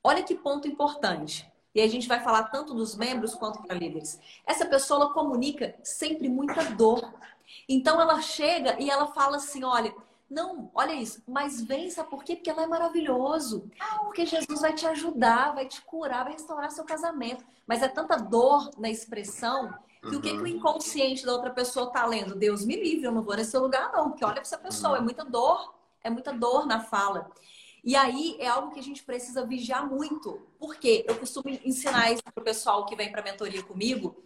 [0.03, 1.47] Olha que ponto importante.
[1.75, 4.19] E a gente vai falar tanto dos membros quanto para líderes.
[4.47, 7.13] Essa pessoa comunica sempre muita dor.
[7.69, 9.95] Então ela chega e ela fala assim: olha,
[10.33, 11.23] não, olha isso.
[11.29, 12.35] Mas vem, sabe por quê?
[12.35, 13.71] Porque ela é maravilhoso.
[14.05, 17.45] Porque Jesus vai te ajudar, vai te curar, vai restaurar seu casamento.
[17.67, 20.17] Mas é tanta dor na expressão que uhum.
[20.17, 20.47] o que, que o uhum.
[20.47, 22.35] inconsciente da outra pessoa tá lendo?
[22.35, 24.11] Deus me livre, eu não vou nesse lugar, não.
[24.11, 25.05] Porque olha para essa pessoa, é uhum.
[25.05, 27.31] muita dor, é muita dor na fala.
[27.85, 30.41] E aí é algo que a gente precisa vigiar muito.
[30.59, 34.17] Porque eu costumo ensinar isso para o pessoal que vem para a mentoria comigo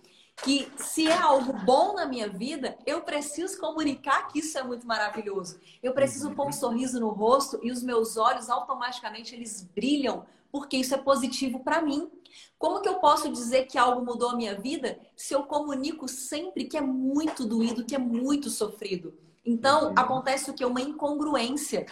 [0.43, 4.87] que se é algo bom na minha vida, eu preciso comunicar que isso é muito
[4.87, 5.59] maravilhoso.
[5.83, 10.77] Eu preciso pôr um sorriso no rosto e os meus olhos automaticamente eles brilham porque
[10.77, 12.11] isso é positivo para mim.
[12.59, 16.65] Como que eu posso dizer que algo mudou a minha vida se eu comunico sempre
[16.65, 19.19] que é muito doído, que é muito sofrido?
[19.45, 19.95] Então, uhum.
[19.97, 20.65] acontece o que?
[20.65, 21.87] Uma incongruência.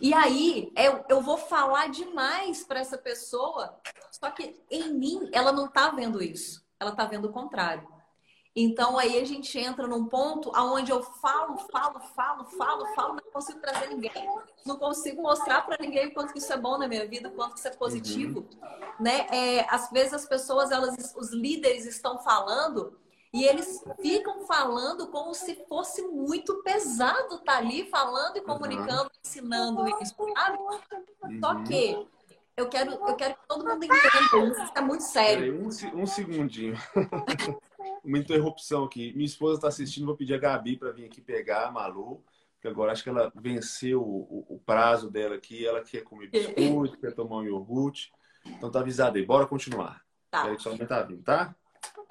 [0.00, 3.78] E aí, eu, eu vou falar demais para essa pessoa,
[4.10, 7.86] só que em mim ela não está vendo isso ela está vendo o contrário.
[8.56, 13.32] Então aí a gente entra num ponto aonde eu falo, falo, falo, falo, falo, não
[13.32, 14.12] consigo trazer ninguém,
[14.64, 17.32] não consigo mostrar para ninguém o quanto que isso é bom na minha vida, o
[17.32, 18.78] quanto que isso é positivo, uhum.
[19.00, 19.26] né?
[19.32, 22.96] É, às vezes as pessoas, elas, os líderes estão falando
[23.32, 29.02] e eles ficam falando como se fosse muito pesado estar tá ali falando e comunicando,
[29.02, 29.20] uhum.
[29.24, 30.58] ensinando isso, sabe?
[30.58, 31.40] Uhum.
[31.40, 32.06] Só que
[32.56, 34.48] eu quero, eu quero que todo mundo entenda.
[34.50, 35.62] Isso está muito sério.
[35.62, 36.76] Um, um segundinho.
[38.04, 39.12] Uma interrupção aqui.
[39.14, 42.22] Minha esposa está assistindo, vou pedir a Gabi para vir aqui pegar a Malu,
[42.60, 45.66] que agora acho que ela venceu o, o, prazo dela aqui.
[45.66, 48.12] Ela quer comer biscoito, quer tomar um iogurte.
[48.44, 49.24] Então tá avisado aí.
[49.24, 50.02] Bora continuar.
[50.30, 50.56] Tá.
[50.58, 51.54] Sua mãe tá vindo, tá?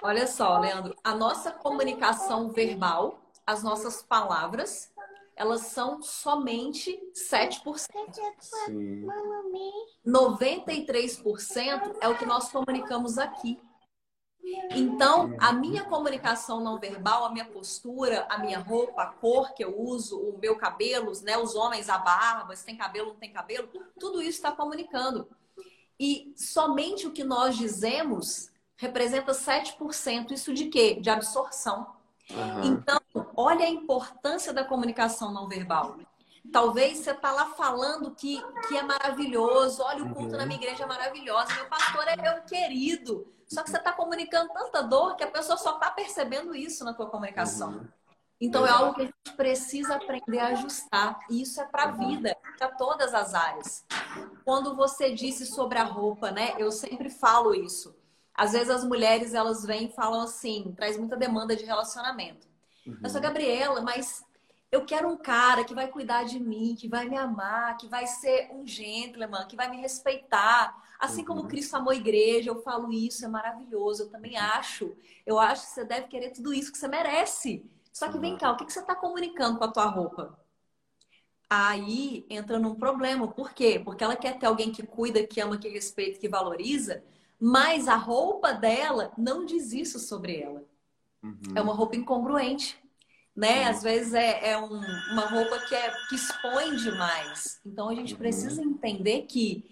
[0.02, 0.94] Olha só, Leandro.
[1.02, 4.92] A nossa comunicação verbal, as nossas palavras
[5.36, 7.88] elas são somente 7%.
[8.38, 9.06] Sim.
[10.06, 13.58] 93% é o que nós comunicamos aqui.
[14.70, 19.64] Então, a minha comunicação não verbal, a minha postura, a minha roupa, a cor que
[19.64, 23.32] eu uso, o meu cabelo, né, os homens, a barba, se tem cabelo, não tem
[23.32, 23.68] cabelo,
[23.98, 25.28] tudo isso está comunicando.
[25.98, 30.32] E somente o que nós dizemos representa 7%.
[30.32, 30.98] Isso de quê?
[31.00, 31.94] De absorção.
[32.30, 32.64] Uhum.
[32.64, 33.00] Então,
[33.36, 35.98] olha a importância da comunicação não verbal.
[36.52, 40.38] Talvez você tá lá falando que, que é maravilhoso, olha, o culto uhum.
[40.38, 43.26] na minha igreja é maravilhoso, meu pastor é meu querido.
[43.48, 46.92] Só que você está comunicando tanta dor que a pessoa só está percebendo isso na
[46.92, 47.70] tua comunicação.
[47.70, 47.88] Uhum.
[48.40, 51.18] Então é algo que a gente precisa aprender a ajustar.
[51.30, 53.84] E isso é para a vida, para todas as áreas.
[54.44, 56.54] Quando você disse sobre a roupa, né?
[56.58, 57.96] Eu sempre falo isso.
[58.34, 62.48] Às vezes as mulheres elas vêm e falam assim, traz muita demanda de relacionamento.
[62.86, 62.98] Uhum.
[63.02, 64.24] Eu sou Gabriela, mas
[64.72, 68.06] eu quero um cara que vai cuidar de mim, que vai me amar, que vai
[68.06, 70.76] ser um gentleman, que vai me respeitar.
[70.98, 71.26] Assim uhum.
[71.26, 74.02] como Cristo amou a igreja, eu falo isso, é maravilhoso.
[74.02, 74.96] Eu também acho.
[75.24, 77.64] Eu acho que você deve querer tudo isso que você merece.
[77.92, 80.36] Só que vem cá, o que você está comunicando com a tua roupa?
[81.48, 83.28] Aí entra num problema.
[83.28, 83.80] Por quê?
[83.82, 87.04] Porque ela quer ter alguém que cuida, que ama, que respeita, que valoriza,
[87.46, 90.64] mas a roupa dela não diz isso sobre ela.
[91.22, 91.52] Uhum.
[91.54, 92.82] É uma roupa incongruente.
[93.36, 93.64] Né?
[93.64, 93.68] Uhum.
[93.68, 94.80] Às vezes é, é um,
[95.12, 97.60] uma roupa que, é, que expõe demais.
[97.66, 98.18] Então a gente uhum.
[98.18, 99.62] precisa entender que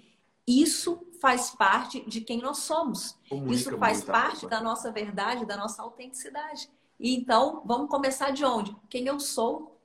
[0.47, 3.19] isso faz parte de quem nós somos.
[3.27, 6.69] Comunica isso faz parte da nossa verdade, da nossa autenticidade.
[7.01, 8.77] E então, vamos começar de onde?
[8.91, 9.81] Quem eu sou,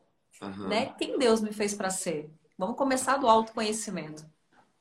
[0.67, 0.87] né?
[0.97, 2.29] Quem Deus me fez para ser.
[2.57, 4.25] Vamos começar do autoconhecimento.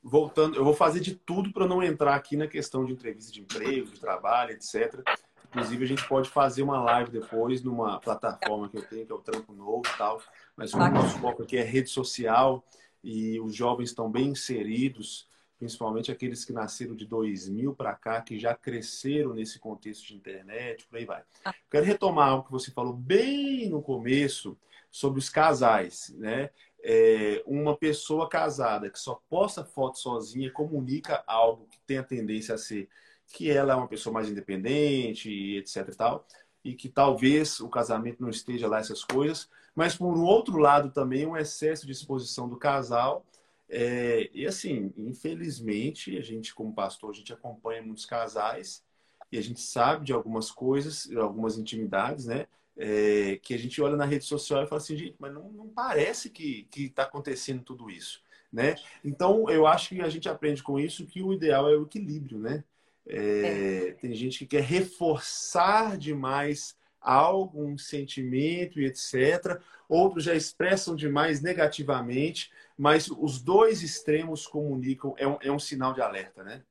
[0.08, 3.40] Voltando, eu vou fazer de tudo para não entrar aqui na questão de entrevista de
[3.40, 5.02] emprego, de trabalho, etc.
[5.48, 9.14] Inclusive, a gente pode fazer uma live depois numa plataforma que eu tenho, que é
[9.14, 10.22] o Trampo Novo e tal.
[10.56, 12.64] Mas o nosso foco aqui é rede social
[13.02, 18.38] e os jovens estão bem inseridos principalmente aqueles que nasceram de 2000 para cá, que
[18.38, 21.22] já cresceram nesse contexto de internet, por aí vai.
[21.44, 21.54] Ah.
[21.70, 24.56] Quero retomar algo que você falou bem no começo
[24.90, 26.50] sobre os casais, né?
[26.88, 32.54] É, uma pessoa casada que só posta foto sozinha comunica algo que tem a tendência
[32.54, 32.88] a ser
[33.26, 36.26] que ela é uma pessoa mais independente, etc e tal,
[36.62, 40.92] e que talvez o casamento não esteja lá essas coisas, mas por um outro lado
[40.92, 43.26] também um excesso de exposição do casal
[43.68, 48.84] é, e assim, infelizmente, a gente, como pastor, a gente acompanha muitos casais
[49.30, 52.46] e a gente sabe de algumas coisas, algumas intimidades, né?
[52.78, 55.68] É, que a gente olha na rede social e fala assim, gente, mas não, não
[55.68, 58.74] parece que está acontecendo tudo isso, né?
[59.02, 62.38] Então, eu acho que a gente aprende com isso que o ideal é o equilíbrio,
[62.38, 62.62] né?
[63.08, 63.92] É, é.
[63.92, 69.58] Tem gente que quer reforçar demais algo, um sentimento e etc.
[69.88, 75.94] Outros já expressam demais negativamente mas os dois extremos comunicam, é um, é um sinal
[75.94, 76.62] de alerta, né?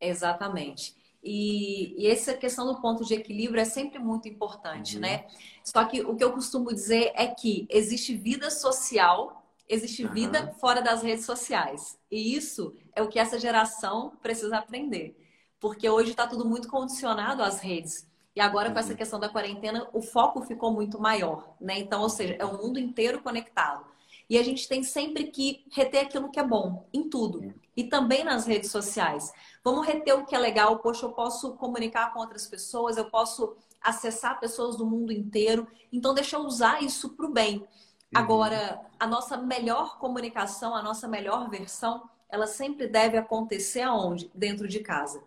[0.00, 0.96] Exatamente.
[1.22, 5.02] E, e, essa questão do ponto de equilíbrio é sempre muito importante, uhum.
[5.02, 5.26] né?
[5.62, 10.12] Só que o que eu costumo dizer é que existe vida social, existe uhum.
[10.12, 11.98] vida fora das redes sociais.
[12.10, 15.16] E isso é o que essa geração precisa aprender.
[15.60, 18.08] Porque hoje está tudo muito condicionado às redes.
[18.34, 18.74] E agora, uhum.
[18.74, 18.96] com essa uhum.
[18.96, 21.78] questão da quarentena, o foco ficou muito maior, né?
[21.78, 23.89] Então, ou seja, é o mundo inteiro conectado.
[24.30, 27.52] E a gente tem sempre que reter aquilo que é bom, em tudo.
[27.76, 29.32] E também nas redes sociais.
[29.64, 30.78] Vamos reter o que é legal.
[30.78, 35.66] Poxa, eu posso comunicar com outras pessoas, eu posso acessar pessoas do mundo inteiro.
[35.92, 37.56] Então, deixa eu usar isso para o bem.
[37.56, 37.66] Uhum.
[38.14, 44.30] Agora, a nossa melhor comunicação, a nossa melhor versão, ela sempre deve acontecer aonde?
[44.32, 45.20] Dentro de casa.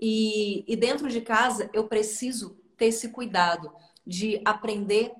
[0.00, 3.72] E, e dentro de casa, eu preciso ter esse cuidado
[4.06, 5.12] de aprender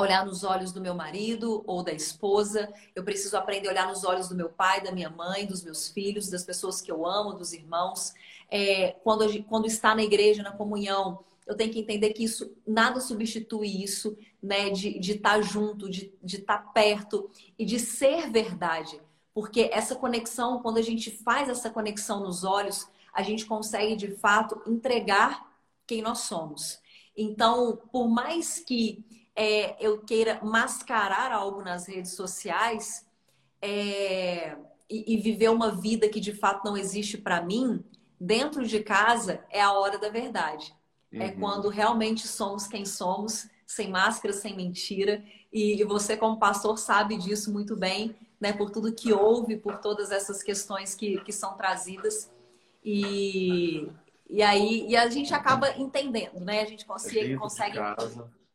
[0.00, 4.04] olhar nos olhos do meu marido ou da esposa, eu preciso aprender a olhar nos
[4.04, 7.32] olhos do meu pai, da minha mãe, dos meus filhos, das pessoas que eu amo,
[7.32, 8.12] dos irmãos.
[8.50, 13.00] É, quando, quando está na igreja, na comunhão, eu tenho que entender que isso nada
[13.00, 14.70] substitui isso, né?
[14.70, 19.00] De, estar junto, de, estar perto e de ser verdade.
[19.32, 24.08] Porque essa conexão, quando a gente faz essa conexão nos olhos, a gente consegue de
[24.16, 25.46] fato entregar
[25.86, 26.80] quem nós somos.
[27.16, 29.04] Então, por mais que
[29.36, 33.06] é, eu queira mascarar algo nas redes sociais
[33.60, 34.56] é,
[34.88, 37.84] e, e, viver uma vida que de fato não existe para mim,
[38.18, 40.74] dentro de casa é a hora da verdade.
[41.12, 41.22] É uhum.
[41.22, 45.22] É quando realmente somos quem somos, sem máscara, sem mentira.
[45.52, 48.52] E, você, como pastor, sabe disso muito bem, né?
[48.52, 52.30] Por tudo que houve, por todas essas questões que, que são trazidas.
[52.84, 53.88] E,
[54.30, 56.62] e aí e a gente acaba entendendo, né?
[56.62, 57.78] A gente consegue, consegue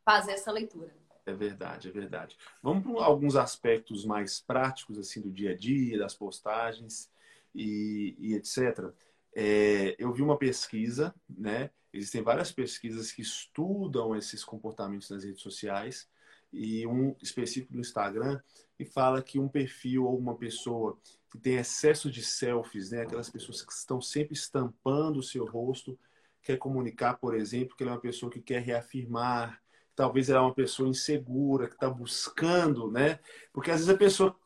[0.04, 0.94] fazer essa leitura.
[1.24, 2.36] É verdade, é verdade.
[2.62, 7.10] Vamos para alguns aspectos mais práticos assim do dia a dia, das postagens
[7.54, 8.92] e, e etc.
[9.34, 11.70] É, eu vi uma pesquisa, né?
[11.92, 16.08] Existem várias pesquisas que estudam esses comportamentos nas redes sociais
[16.52, 18.40] e um específico no Instagram
[18.76, 20.98] que fala que um perfil ou uma pessoa
[21.30, 23.02] que tem excesso de selfies, né?
[23.02, 25.98] Aquelas pessoas que estão sempre estampando o seu rosto,
[26.42, 29.61] quer comunicar, por exemplo, que ele é uma pessoa que quer reafirmar,
[29.94, 33.18] talvez ela é uma pessoa insegura, que está buscando, né?
[33.52, 34.36] Porque às vezes a pessoa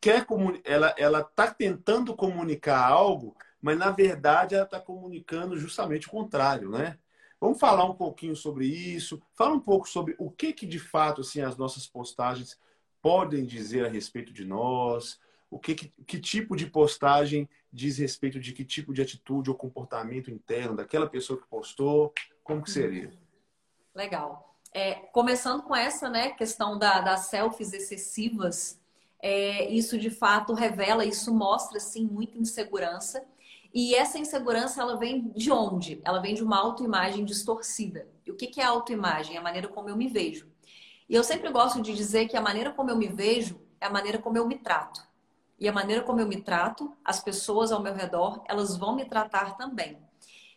[0.00, 0.26] quer
[0.64, 6.70] ela ela está tentando comunicar algo, mas na verdade ela está comunicando justamente o contrário,
[6.70, 6.98] né?
[7.40, 9.20] Vamos falar um pouquinho sobre isso.
[9.34, 12.58] Fala um pouco sobre o que que de fato assim as nossas postagens
[13.02, 15.20] podem dizer a respeito de nós.
[15.48, 19.56] O que, que, que tipo de postagem diz respeito de que tipo de atitude ou
[19.56, 22.12] comportamento interno daquela pessoa que postou?
[22.42, 23.12] Como que seria?
[23.94, 24.55] Legal.
[24.76, 28.78] É, começando com essa né, questão da, das selfies excessivas,
[29.18, 33.24] é, isso de fato revela, isso mostra sim muita insegurança.
[33.72, 35.98] E essa insegurança ela vem de onde?
[36.04, 38.06] Ela vem de uma autoimagem distorcida.
[38.26, 39.36] E o que, que é autoimagem?
[39.36, 40.46] É a maneira como eu me vejo.
[41.08, 43.90] E eu sempre gosto de dizer que a maneira como eu me vejo é a
[43.90, 45.02] maneira como eu me trato.
[45.58, 49.06] E a maneira como eu me trato, as pessoas ao meu redor, elas vão me
[49.06, 49.96] tratar também.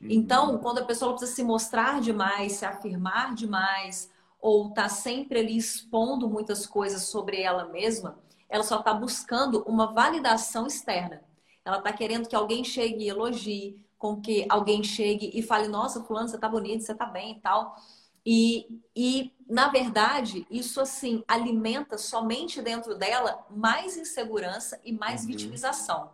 [0.02, 0.08] Uhum.
[0.10, 4.10] Então, quando a pessoa precisa se mostrar demais, se afirmar demais,
[4.42, 9.94] ou tá sempre ali expondo muitas coisas sobre ela mesma, ela só está buscando uma
[9.94, 11.22] validação externa.
[11.64, 16.04] Ela está querendo que alguém chegue e elogie, com que alguém chegue e fale: Nossa,
[16.04, 17.76] Fulano, você está bonito, você está bem e tal.
[18.26, 25.28] E, e, na verdade, isso assim alimenta somente dentro dela mais insegurança e mais uhum.
[25.28, 26.12] vitimização.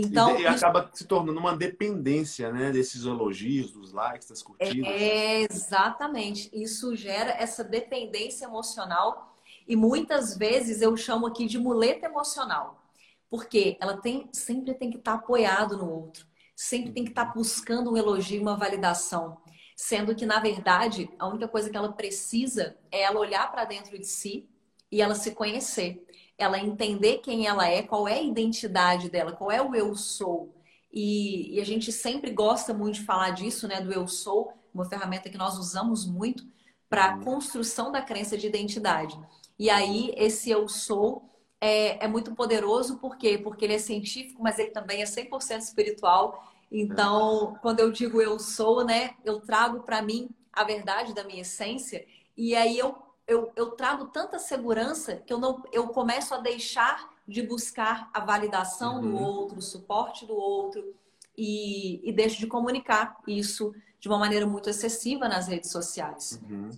[0.00, 4.86] Então, e, acaba se tornando uma dependência, né, desses elogios, dos likes, das curtidas.
[4.86, 6.48] É, exatamente.
[6.52, 12.80] Isso gera essa dependência emocional e muitas vezes eu chamo aqui de muleta emocional.
[13.28, 17.26] Porque ela tem, sempre tem que estar tá apoiado no outro, sempre tem que estar
[17.26, 19.36] tá buscando um elogio, uma validação.
[19.74, 23.98] Sendo que, na verdade, a única coisa que ela precisa é ela olhar para dentro
[23.98, 24.48] de si
[24.90, 26.06] e ela se conhecer.
[26.38, 30.54] Ela entender quem ela é, qual é a identidade dela, qual é o eu sou.
[30.92, 33.80] E, e a gente sempre gosta muito de falar disso, né?
[33.80, 36.44] Do eu sou, uma ferramenta que nós usamos muito
[36.88, 37.24] para a uhum.
[37.24, 39.18] construção da crença de identidade.
[39.58, 41.28] E aí, esse eu sou
[41.60, 43.36] é, é, muito poderoso, por quê?
[43.36, 48.38] Porque ele é científico, mas ele também é 100% espiritual então, quando eu digo eu
[48.38, 52.04] sou, né, eu trago para mim a verdade da minha essência
[52.36, 52.94] e aí eu,
[53.28, 58.20] eu, eu trago tanta segurança que eu, não, eu começo a deixar de buscar a
[58.20, 59.02] validação uhum.
[59.02, 60.94] do outro, o suporte do outro
[61.36, 66.40] e, e deixo de comunicar isso de uma maneira muito excessiva nas redes sociais.
[66.48, 66.70] Uhum.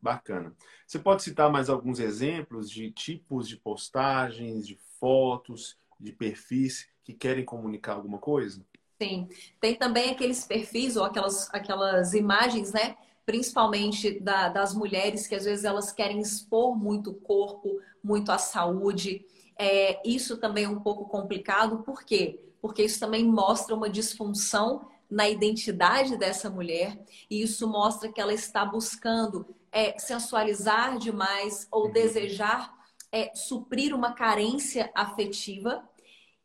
[0.00, 0.54] Bacana.
[0.86, 7.14] Você pode citar mais alguns exemplos de tipos de postagens, de fotos, de perfis que
[7.14, 8.62] querem comunicar alguma coisa?
[9.00, 9.26] Sim.
[9.58, 12.96] Tem também aqueles perfis ou aquelas, aquelas imagens, né?
[13.26, 18.38] Principalmente da, das mulheres que às vezes elas querem expor muito o corpo, muito a
[18.38, 19.24] saúde.
[19.58, 22.40] É, isso também é um pouco complicado, por quê?
[22.60, 26.98] Porque isso também mostra uma disfunção na identidade dessa mulher
[27.30, 31.92] e isso mostra que ela está buscando é, sensualizar demais ou uhum.
[31.92, 32.74] desejar
[33.12, 35.88] é, suprir uma carência afetiva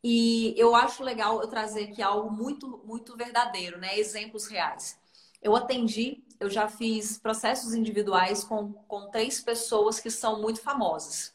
[0.03, 3.99] e eu acho legal eu trazer aqui algo muito, muito verdadeiro, né?
[3.99, 4.97] Exemplos reais.
[5.41, 11.33] Eu atendi, eu já fiz processos individuais com, com três pessoas que são muito famosas.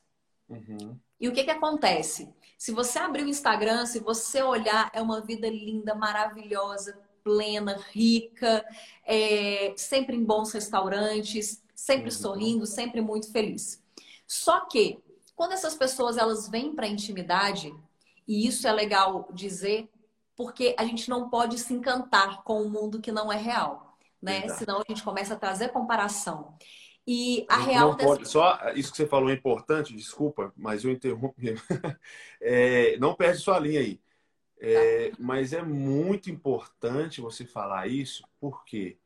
[0.49, 0.99] Uhum.
[1.21, 2.33] E o que, que acontece?
[2.59, 8.65] Se você abrir o Instagram, se você olhar, é uma vida linda, maravilhosa, plena, rica,
[9.05, 12.11] é, sempre em bons restaurantes, sempre uhum.
[12.11, 13.83] sorrindo, sempre muito feliz.
[14.27, 14.99] Só que
[15.37, 17.75] quando essas pessoas elas vêm para a intimidade,
[18.27, 19.89] e isso é legal dizer,
[20.37, 23.94] porque a gente não pode se encantar com um mundo que não é real,
[24.25, 24.49] né?
[24.49, 26.57] Senão a gente começa a trazer comparação.
[27.07, 28.09] E a, a real não dessa...
[28.09, 31.55] pode, só isso que você falou é importante, desculpa, mas eu interrompi.
[32.41, 34.01] é, não perde sua linha aí.
[34.59, 35.17] É, tá.
[35.21, 38.97] Mas é muito importante você falar isso, porque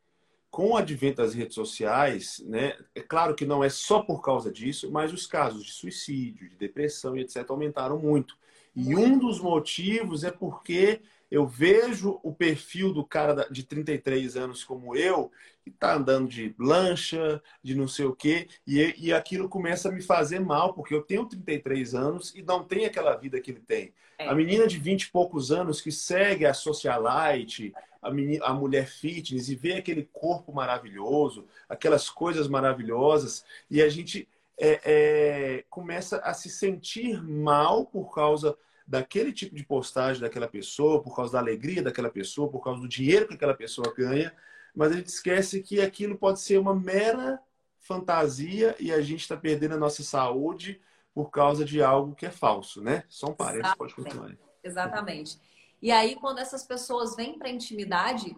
[0.51, 4.51] com o advento das redes sociais, né, é claro que não é só por causa
[4.51, 7.45] disso, mas os casos de suicídio, de depressão e etc.
[7.51, 8.37] aumentaram muito.
[8.75, 14.65] E um dos motivos é porque eu vejo o perfil do cara de 33 anos
[14.65, 15.31] como eu,
[15.63, 19.93] que está andando de lancha, de não sei o quê, e, e aquilo começa a
[19.93, 23.61] me fazer mal, porque eu tenho 33 anos e não tenho aquela vida que ele
[23.61, 23.93] tem.
[24.19, 24.29] É.
[24.29, 28.87] A menina de 20 e poucos anos que segue a socialite, a, menina, a mulher
[28.87, 34.27] fitness, e vê aquele corpo maravilhoso, aquelas coisas maravilhosas, e a gente
[34.59, 38.57] é, é, começa a se sentir mal por causa
[38.89, 42.89] daquele tipo de postagem daquela pessoa, por causa da alegria daquela pessoa, por causa do
[42.89, 44.35] dinheiro que aquela pessoa ganha,
[44.75, 47.39] mas a gente esquece que aquilo pode ser uma mera
[47.79, 50.81] fantasia e a gente está perdendo a nossa saúde
[51.13, 53.05] por causa de algo que é falso, né?
[53.09, 54.33] Só um parênteses, pode continuar.
[54.63, 55.39] Exatamente.
[55.83, 58.35] E aí, quando essas pessoas vêm para a intimidade,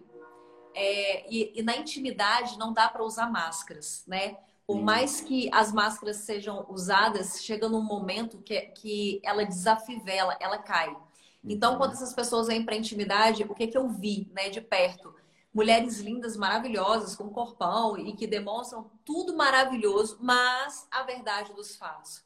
[0.75, 4.37] é, e, e, na intimidade não dá para usar máscaras, né?
[4.71, 10.59] Por mais que as máscaras sejam usadas, chega num momento que, que ela desafivela, ela
[10.59, 10.97] cai.
[11.43, 15.13] Então, quando essas pessoas vêm para intimidade, o que, que eu vi né, de perto?
[15.53, 22.23] Mulheres lindas, maravilhosas, com corpão e que demonstram tudo maravilhoso, mas a verdade dos fatos.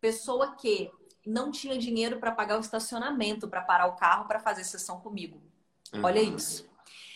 [0.00, 0.90] Pessoa que
[1.24, 5.40] não tinha dinheiro para pagar o estacionamento para parar o carro para fazer sessão comigo.
[6.02, 6.34] Olha uhum.
[6.34, 6.68] isso.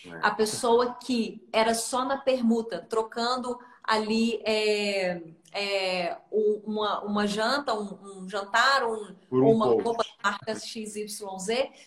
[0.05, 0.19] É.
[0.21, 3.59] A pessoa que era só na permuta, trocando
[3.91, 5.21] ali é,
[5.51, 6.17] é,
[6.65, 9.83] uma, uma janta, um, um jantar, um, um uma post.
[9.83, 11.19] roupa marca XYZ,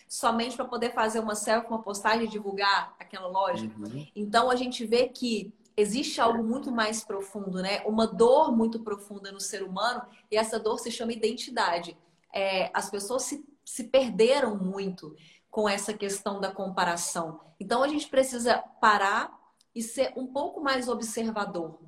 [0.07, 3.65] somente para poder fazer uma selfie, uma postagem e divulgar aquela loja.
[3.65, 4.05] Uhum.
[4.15, 7.81] Então a gente vê que existe algo muito mais profundo, né?
[7.87, 11.97] Uma dor muito profunda no ser humano, e essa dor se chama identidade.
[12.31, 15.15] É, as pessoas se, se perderam muito
[15.49, 17.39] com essa questão da comparação.
[17.59, 19.35] Então a gente precisa parar
[19.73, 21.79] e ser um pouco mais observador.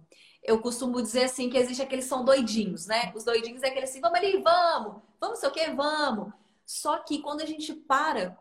[0.48, 3.12] Eu costumo dizer assim que existe aqueles são doidinhos, né?
[3.14, 6.34] Os doidinhos é aquele assim, vamos ali, vamos, vamos sei o que, vamos.
[6.66, 8.38] Só que quando a gente para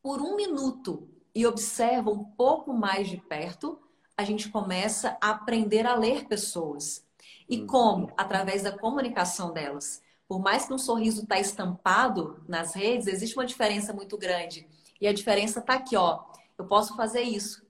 [0.00, 3.78] por um minuto e observa um pouco mais de perto,
[4.16, 7.04] a gente começa a aprender a ler pessoas.
[7.48, 7.66] E uhum.
[7.66, 8.12] como?
[8.16, 10.00] Através da comunicação delas.
[10.28, 14.66] Por mais que um sorriso está estampado nas redes, existe uma diferença muito grande.
[15.00, 16.24] E a diferença está aqui, ó.
[16.56, 17.66] Eu posso fazer isso.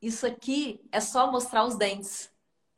[0.00, 2.30] Isso aqui é só mostrar os dentes.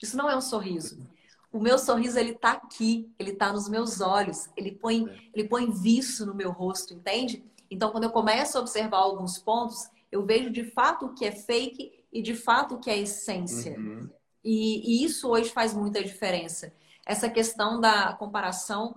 [0.02, 1.06] Isso não é um sorriso.
[1.52, 5.04] O meu sorriso ele tá aqui, ele tá nos meus olhos, ele põe,
[5.34, 7.44] ele põe viço no meu rosto, entende?
[7.70, 11.32] Então, quando eu começo a observar alguns pontos, eu vejo de fato o que é
[11.32, 13.78] fake e de fato o que é essência.
[13.78, 14.08] Uhum.
[14.44, 16.72] E, e, isso hoje faz muita diferença.
[17.06, 18.96] Essa questão da comparação,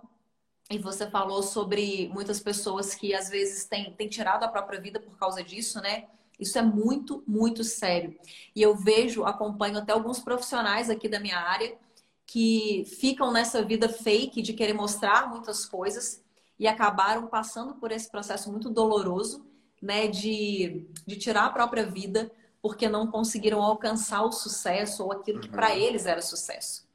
[0.70, 5.00] e você falou sobre muitas pessoas que às vezes têm, têm tirado a própria vida
[5.00, 6.08] por causa disso, né?
[6.40, 8.18] Isso é muito, muito sério.
[8.56, 11.78] E eu vejo, acompanho até alguns profissionais aqui da minha área
[12.26, 16.24] que ficam nessa vida fake de querer mostrar muitas coisas
[16.58, 19.46] e acabaram passando por esse processo muito doloroso,
[19.82, 22.32] né, de, de tirar a própria vida
[22.62, 25.78] porque não conseguiram alcançar o sucesso ou aquilo que para uhum.
[25.78, 26.88] eles era sucesso.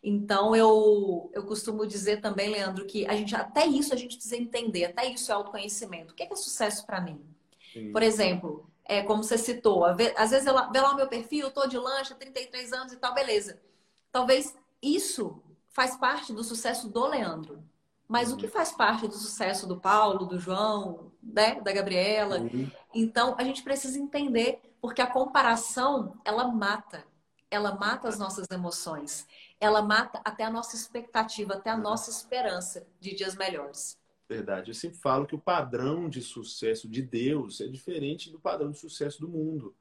[0.00, 4.36] Então eu, eu costumo dizer também, Leandro, que a gente até isso a gente precisa
[4.36, 6.12] entender, até isso é autoconhecimento.
[6.12, 7.20] O que é, que é sucesso para mim?
[7.72, 7.90] Sim.
[7.90, 11.50] Por exemplo, é, como você citou, às vezes ela vê lá o meu perfil, eu
[11.50, 13.60] tô de lancha, 33 anos e tal, beleza.
[14.12, 17.62] Talvez isso faz parte do sucesso do Leandro.
[18.08, 18.36] Mas uhum.
[18.36, 22.38] o que faz parte do sucesso do Paulo, do João, né, da Gabriela?
[22.38, 22.70] Uhum.
[22.94, 27.04] Então, a gente precisa entender, porque a comparação, ela mata.
[27.50, 29.26] Ela mata as nossas emoções.
[29.60, 31.82] Ela mata até a nossa expectativa, até a uhum.
[31.82, 33.98] nossa esperança de dias melhores.
[34.28, 34.70] Verdade.
[34.70, 38.78] Eu sempre falo que o padrão de sucesso de Deus é diferente do padrão de
[38.78, 39.74] sucesso do mundo.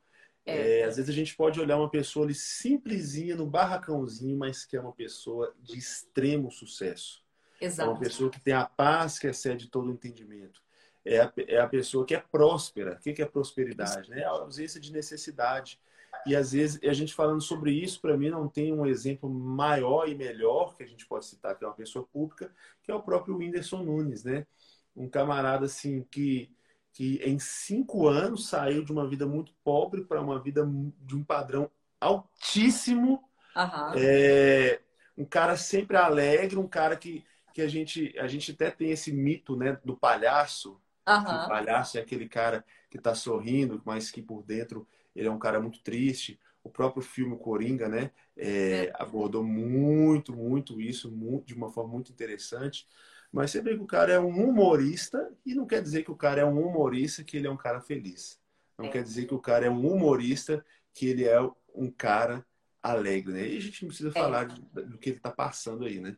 [0.45, 0.81] É.
[0.81, 4.77] É, às vezes a gente pode olhar uma pessoa ali simplesinha no barracãozinho, mas que
[4.77, 7.23] é uma pessoa de extremo sucesso.
[7.59, 7.89] Exato.
[7.89, 10.61] É uma pessoa que tem a paz que excede todo o entendimento.
[11.03, 12.97] É a, é a pessoa que é próspera.
[12.99, 14.09] O que é prosperidade?
[14.09, 14.21] Né?
[14.21, 15.79] É a ausência de necessidade.
[16.25, 20.09] E às vezes, a gente falando sobre isso, para mim, não tem um exemplo maior
[20.09, 22.51] e melhor que a gente pode citar, que é uma pessoa pública,
[22.81, 24.47] que é o próprio Whindersson Nunes, né?
[24.95, 26.49] Um camarada, assim, que,
[26.91, 30.67] que em cinco anos saiu de uma vida muito pobre para uma vida
[31.01, 31.69] de um padrão
[31.99, 33.23] altíssimo.
[33.55, 33.93] Uhum.
[33.95, 34.79] É,
[35.17, 37.23] um cara sempre alegre, um cara que,
[37.53, 40.81] que a, gente, a gente até tem esse mito né, do palhaço.
[41.07, 41.21] Uhum.
[41.21, 45.39] o palhaço é aquele cara que está sorrindo, mas que por dentro ele é um
[45.39, 46.39] cara muito triste.
[46.63, 48.93] O próprio filme Coringa, né, é, é.
[48.95, 52.87] abordou muito, muito isso, muito, de uma forma muito interessante.
[53.31, 56.15] Mas você vê que o cara é um humorista e não quer dizer que o
[56.15, 58.39] cara é um humorista que ele é um cara feliz.
[58.77, 58.89] Não é.
[58.89, 61.39] quer dizer que o cara é um humorista que ele é
[61.73, 62.45] um cara
[62.81, 63.47] alegre, né?
[63.47, 64.13] E a gente não precisa é.
[64.13, 66.15] falar do que ele está passando aí, né?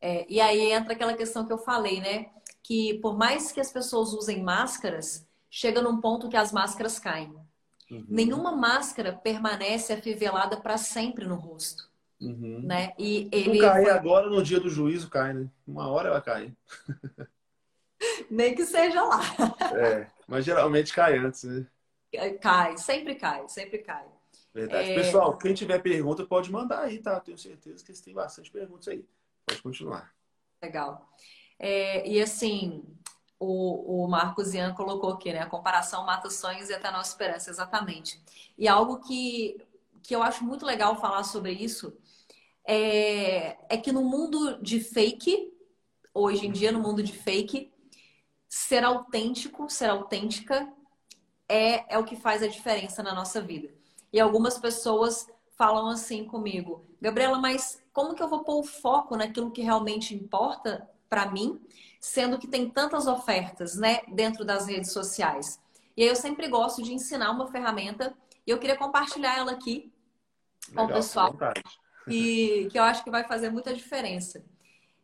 [0.00, 2.30] É, e aí entra aquela questão que eu falei, né?
[2.62, 7.34] Que por mais que as pessoas usem máscaras, chega num ponto que as máscaras caem.
[7.90, 8.04] Uhum.
[8.08, 11.88] Nenhuma máscara permanece afivelada para sempre no rosto.
[12.20, 12.60] Uhum.
[12.62, 12.92] Né?
[12.98, 13.92] E ele não cai foi...
[13.92, 15.48] agora no dia do juízo, cai, né?
[15.66, 16.52] Uma hora ela cai.
[18.30, 19.20] Nem que seja lá.
[19.76, 21.66] É, mas geralmente cai antes, né?
[22.40, 24.06] Cai, sempre cai, sempre cai.
[24.52, 24.90] Verdade.
[24.90, 24.94] É...
[24.94, 27.20] Pessoal, quem tiver pergunta pode mandar aí, tá?
[27.20, 29.04] Tenho certeza que eles têm bastante perguntas aí.
[29.46, 30.12] Pode continuar.
[30.62, 31.08] Legal.
[31.58, 32.84] É, e assim,
[33.38, 35.40] o, o Marcos Ian colocou aqui, né?
[35.40, 38.20] A comparação mata sonhos e até a nossa esperança, exatamente.
[38.56, 39.56] E algo que,
[40.02, 41.96] que eu acho muito legal falar sobre isso
[42.66, 45.52] é, é que no mundo de fake,
[46.12, 47.72] hoje em dia, no mundo de fake,
[48.48, 50.70] ser autêntico, ser autêntica
[51.48, 53.70] é, é o que faz a diferença na nossa vida.
[54.12, 59.16] E algumas pessoas falam assim comigo, Gabriela, mas como que eu vou pôr o foco
[59.16, 61.60] naquilo que realmente importa para mim,
[62.00, 65.60] sendo que tem tantas ofertas, né, dentro das redes sociais?
[65.96, 68.14] E aí eu sempre gosto de ensinar uma ferramenta
[68.46, 69.92] e eu queria compartilhar ela aqui
[70.74, 71.36] com o pessoal.
[72.10, 74.42] E que eu acho que vai fazer muita diferença.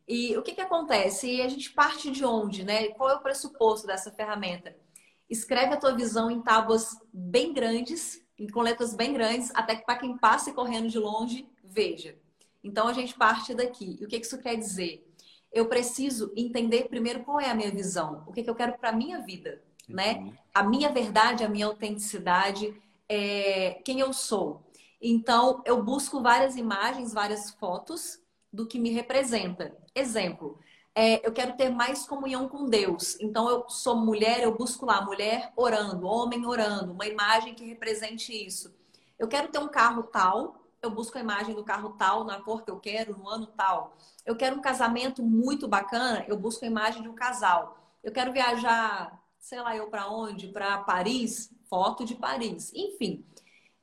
[0.09, 1.31] E o que, que acontece?
[1.31, 2.89] E a gente parte de onde, né?
[2.89, 4.75] Qual é o pressuposto dessa ferramenta?
[5.29, 8.23] Escreve a tua visão em tábuas bem grandes,
[8.53, 12.19] com letras bem grandes, até que para quem passe correndo de longe, veja.
[12.63, 13.97] Então a gente parte daqui.
[14.01, 15.07] E o que, que isso quer dizer?
[15.55, 18.91] Eu preciso entender primeiro qual é a minha visão, o que, que eu quero para
[18.91, 20.17] a minha vida, né?
[20.17, 20.35] Uhum.
[20.53, 22.75] A minha verdade, a minha autenticidade,
[23.09, 24.63] é, quem eu sou.
[25.01, 28.19] Então, eu busco várias imagens, várias fotos
[28.53, 29.77] do que me representa.
[29.95, 30.59] Exemplo,
[30.95, 33.17] é, eu quero ter mais comunhão com Deus.
[33.21, 38.33] Então, eu sou mulher, eu busco lá mulher orando, homem orando, uma imagem que represente
[38.33, 38.75] isso.
[39.19, 42.63] Eu quero ter um carro tal, eu busco a imagem do carro tal, na cor
[42.63, 43.97] que eu quero, no ano tal.
[44.25, 47.79] Eu quero um casamento muito bacana, eu busco a imagem de um casal.
[48.03, 50.49] Eu quero viajar, sei lá, eu para onde?
[50.49, 52.71] Para Paris, foto de Paris.
[52.75, 53.25] Enfim,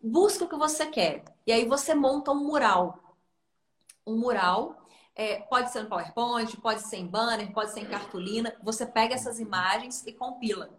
[0.02, 1.24] busca o que você quer.
[1.46, 3.18] E aí você monta um mural.
[4.06, 4.86] Um mural
[5.16, 8.56] é, pode ser no PowerPoint, pode ser em banner, pode ser em cartolina.
[8.64, 10.70] Você pega essas imagens e compila.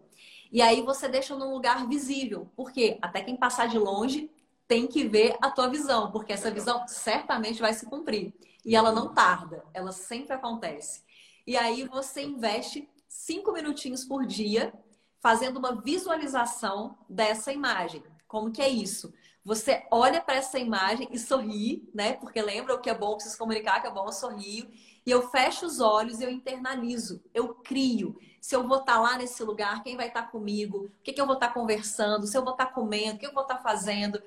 [0.51, 2.49] E aí você deixa num lugar visível.
[2.55, 4.31] Porque até quem passar de longe
[4.73, 8.33] tem que ver a tua visão, porque essa visão certamente vai se cumprir.
[8.65, 11.03] E ela não tarda, ela sempre acontece.
[11.45, 14.73] E aí você investe cinco minutinhos por dia
[15.21, 18.01] fazendo uma visualização dessa imagem.
[18.27, 19.13] Como que é isso?
[19.45, 22.13] Você olha para essa imagem e sorri, né?
[22.13, 24.67] Porque lembra o que é bom se comunicar, que é bom, eu sorrio.
[25.05, 28.17] E eu fecho os olhos e eu internalizo, eu crio.
[28.41, 30.85] Se eu vou estar tá lá nesse lugar, quem vai estar tá comigo?
[30.85, 32.25] O que, que eu vou estar tá conversando?
[32.25, 33.17] Se eu vou estar comendo?
[33.17, 34.19] O que eu vou estar fazendo?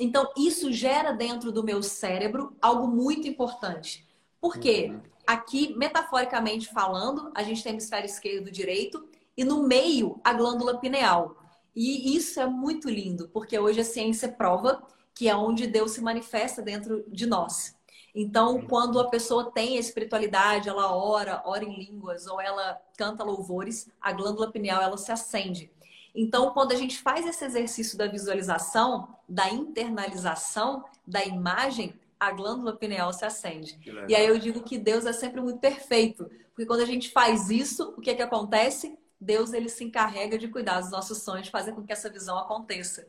[0.00, 4.06] Então, isso gera dentro do meu cérebro algo muito importante.
[4.40, 4.90] Por quê?
[4.90, 5.00] Uhum.
[5.26, 10.78] Aqui, metaforicamente falando, a gente tem hemisfério esquerdo e direito, e no meio a glândula
[10.78, 11.36] pineal.
[11.74, 14.82] E isso é muito lindo, porque hoje a ciência prova
[15.18, 17.76] que é onde Deus se manifesta dentro de nós.
[18.14, 23.24] Então, quando a pessoa tem a espiritualidade, ela ora, ora em línguas ou ela canta
[23.24, 25.72] louvores, a glândula pineal ela se acende.
[26.20, 32.76] Então, quando a gente faz esse exercício da visualização, da internalização da imagem, a glândula
[32.76, 33.78] pineal se acende.
[34.08, 37.50] E aí eu digo que Deus é sempre muito perfeito, porque quando a gente faz
[37.50, 38.98] isso, o que é que acontece?
[39.20, 42.36] Deus ele se encarrega de cuidar dos nossos sonhos, de fazer com que essa visão
[42.36, 43.02] aconteça.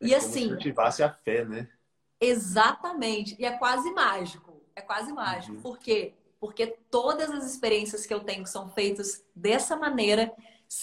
[0.00, 1.68] É e assim, se ativasse a fé, né?
[2.18, 3.36] Exatamente.
[3.38, 4.62] E é quase mágico.
[4.74, 5.56] É quase mágico.
[5.56, 5.60] Uhum.
[5.60, 6.14] Por quê?
[6.40, 10.32] Porque todas as experiências que eu tenho são feitas dessa maneira,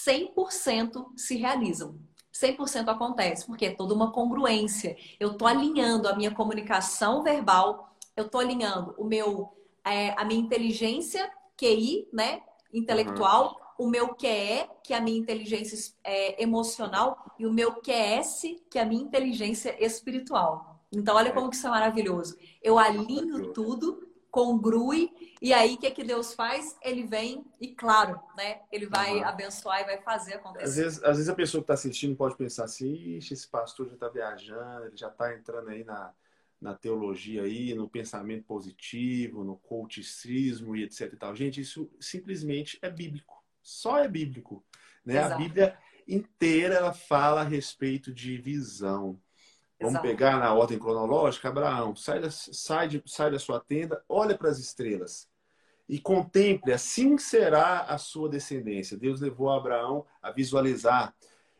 [0.06, 1.98] 100% se realizam.
[2.32, 4.96] 100% acontece, porque é toda uma congruência.
[5.20, 9.52] Eu estou alinhando a minha comunicação verbal, eu estou alinhando o meu,
[9.84, 12.40] é, a minha inteligência QI, né,
[12.72, 18.42] intelectual, o meu QE, que é a minha inteligência é, emocional, e o meu QS,
[18.70, 20.80] que é a minha inteligência espiritual.
[20.90, 22.36] Então, olha como que isso é maravilhoso.
[22.62, 26.76] Eu alinho tudo, congrui, e aí o que, é que Deus faz?
[26.82, 28.62] Ele vem e, claro, né?
[28.72, 29.24] Ele vai uhum.
[29.24, 30.64] abençoar e vai fazer acontecer.
[30.64, 33.86] Às vezes, às vezes a pessoa que está assistindo pode pensar assim, Ixi, esse pastor
[33.86, 36.12] já está viajando, ele já está entrando aí na,
[36.60, 41.36] na teologia aí, no pensamento positivo, no coachicismo e etc e tal.
[41.36, 44.64] Gente, isso simplesmente é bíblico só é bíblico.
[45.04, 45.18] Né?
[45.18, 49.18] A Bíblia inteira ela fala a respeito de visão.
[49.82, 50.06] Vamos Exato.
[50.06, 54.48] pegar na ordem cronológica, Abraão, sai da, sai, de, sai da sua tenda, olha para
[54.48, 55.28] as estrelas
[55.88, 58.96] e contemple, assim será a sua descendência.
[58.96, 61.14] Deus levou Abraão a visualizar.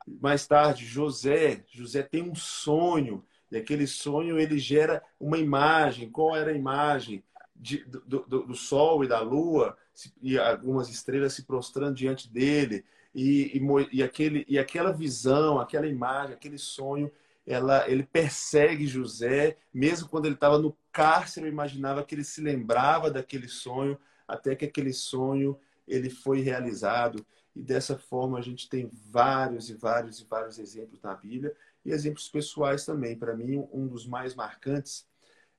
[0.06, 6.10] Mais tarde, José, José tem um sonho, e aquele sonho ele gera uma imagem.
[6.10, 7.22] Qual era a imagem?
[7.54, 9.76] De, do, do, do sol e da lua,
[10.20, 15.86] e algumas estrelas se prostrando diante dele e, e, e, aquele, e aquela visão, aquela
[15.86, 17.10] imagem, aquele sonho,
[17.46, 22.40] ela, ele persegue José, mesmo quando ele estava no cárcere, eu imaginava que ele se
[22.40, 27.24] lembrava daquele sonho, até que aquele sonho ele foi realizado.
[27.54, 31.90] E dessa forma a gente tem vários e vários e vários exemplos na Bíblia e
[31.90, 33.18] exemplos pessoais também.
[33.18, 35.06] Para mim, um dos mais marcantes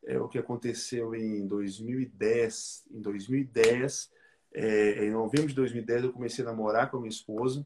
[0.05, 2.85] é o que aconteceu em 2010.
[2.91, 4.09] Em 2010,
[4.53, 7.65] é, em novembro de 2010 eu comecei a namorar com a minha esposa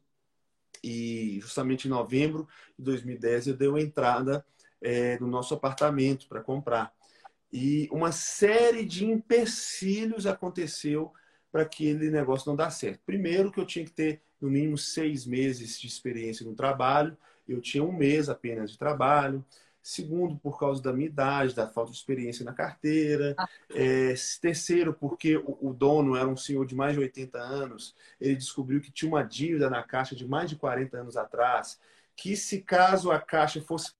[0.82, 2.48] e justamente em novembro
[2.78, 4.44] de 2010 eu dei uma entrada
[4.80, 6.92] é, no nosso apartamento para comprar.
[7.52, 11.12] E uma série de empecilhos aconteceu
[11.50, 13.00] para aquele negócio não dar certo.
[13.06, 17.16] Primeiro que eu tinha que ter no mínimo seis meses de experiência no trabalho,
[17.48, 19.44] eu tinha um mês apenas de trabalho.
[19.82, 23.34] Segundo, por causa da minha idade, da falta de experiência na carteira.
[23.38, 23.48] Ah.
[23.70, 27.94] É, terceiro, porque o, o, dono era um senhor de mais de 80 anos.
[28.20, 31.80] Ele descobriu que tinha uma dívida na caixa de mais de 40 anos atrás.
[32.16, 33.92] Que se caso a caixa fosse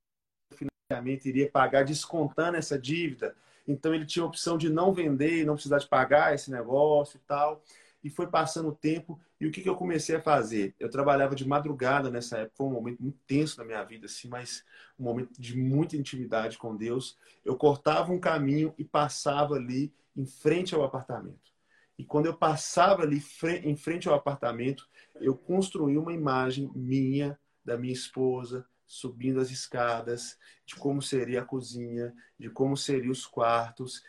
[0.55, 3.35] financiamento, iria pagar descontando essa dívida.
[3.66, 7.18] Então ele tinha a opção de não vender e não precisar de pagar esse negócio
[7.18, 7.62] e tal.
[8.03, 10.74] E foi passando o tempo e o que, que eu comecei a fazer?
[10.78, 14.28] Eu trabalhava de madrugada nessa época, foi um momento muito tenso na minha vida, assim,
[14.28, 14.64] mas
[14.99, 17.16] um momento de muita intimidade com Deus.
[17.44, 21.53] Eu cortava um caminho e passava ali em frente ao apartamento.
[21.99, 23.20] E quando eu passava ali
[23.64, 30.38] em frente ao apartamento, eu construí uma imagem minha, da minha esposa, subindo as escadas,
[30.64, 34.03] de como seria a cozinha, de como seriam os quartos.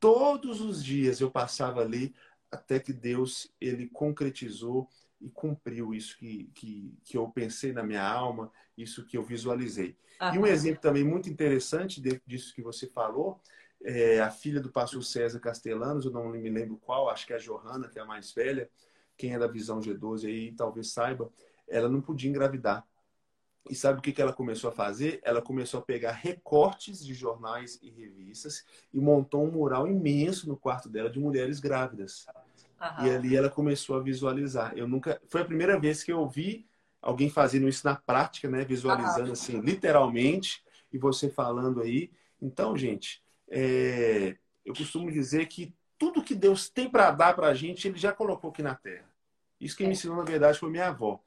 [0.00, 2.14] todos os dias eu passava ali
[2.54, 4.88] até que Deus ele concretizou
[5.20, 9.96] e cumpriu isso que, que, que eu pensei na minha alma, isso que eu visualizei.
[10.32, 13.40] E um exemplo também muito interessante disso que você falou,
[13.82, 17.36] é a filha do pastor César Castellanos, eu não me lembro qual, acho que é
[17.36, 18.68] a Johanna, que é a mais velha,
[19.16, 21.30] quem é da visão G12 aí talvez saiba,
[21.68, 22.86] ela não podia engravidar.
[23.68, 25.20] E sabe o que, ela começou a fazer?
[25.22, 30.56] Ela começou a pegar recortes de jornais e revistas e montou um mural imenso no
[30.56, 32.26] quarto dela de mulheres grávidas.
[32.80, 33.06] Uhum.
[33.06, 34.76] E ali ela começou a visualizar.
[34.76, 36.66] Eu nunca, foi a primeira vez que eu vi
[37.00, 38.64] alguém fazendo isso na prática, né?
[38.64, 39.32] Visualizando uhum.
[39.32, 40.62] assim, literalmente,
[40.92, 42.10] e você falando aí.
[42.40, 44.36] Então, gente, é...
[44.64, 48.12] eu costumo dizer que tudo que Deus tem para dar para a gente, Ele já
[48.12, 49.08] colocou aqui na Terra.
[49.58, 49.86] Isso que é.
[49.86, 51.22] me ensinou, na verdade, foi minha avó.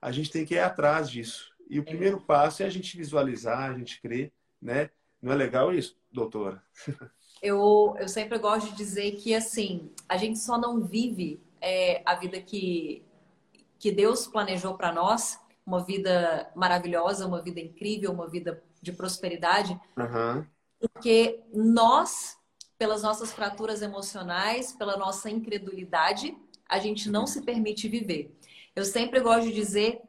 [0.00, 1.50] A gente tem que ir atrás disso.
[1.68, 1.84] E o é.
[1.84, 4.90] primeiro passo é a gente visualizar, a gente crer, né?
[5.20, 6.62] Não é legal isso, doutora?
[7.42, 12.14] eu, eu sempre gosto de dizer que, assim, a gente só não vive é, a
[12.14, 13.04] vida que,
[13.78, 19.78] que Deus planejou para nós, uma vida maravilhosa, uma vida incrível, uma vida de prosperidade,
[19.96, 20.46] uhum.
[20.80, 22.38] porque nós,
[22.78, 26.34] pelas nossas fraturas emocionais, pela nossa incredulidade,
[26.68, 28.34] a gente não se permite viver.
[28.74, 30.00] Eu sempre gosto de dizer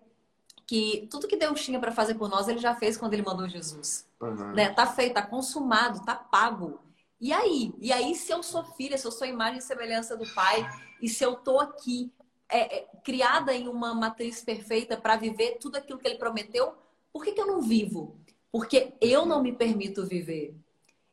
[0.69, 3.49] que tudo que Deus tinha para fazer por nós, Ele já fez quando Ele mandou
[3.49, 4.07] Jesus.
[4.21, 4.51] Uhum.
[4.53, 4.69] Né?
[4.69, 6.79] Tá feito, tá consumado, tá pago.
[7.19, 7.73] E aí?
[7.79, 10.69] E aí, se eu sou filha, se eu sou imagem e semelhança do Pai,
[11.01, 12.13] e se eu tô aqui
[12.47, 16.75] é, é, criada em uma matriz perfeita para viver tudo aquilo que Ele prometeu,
[17.11, 18.19] por que, que eu não vivo?
[18.51, 20.55] Porque eu não me permito viver.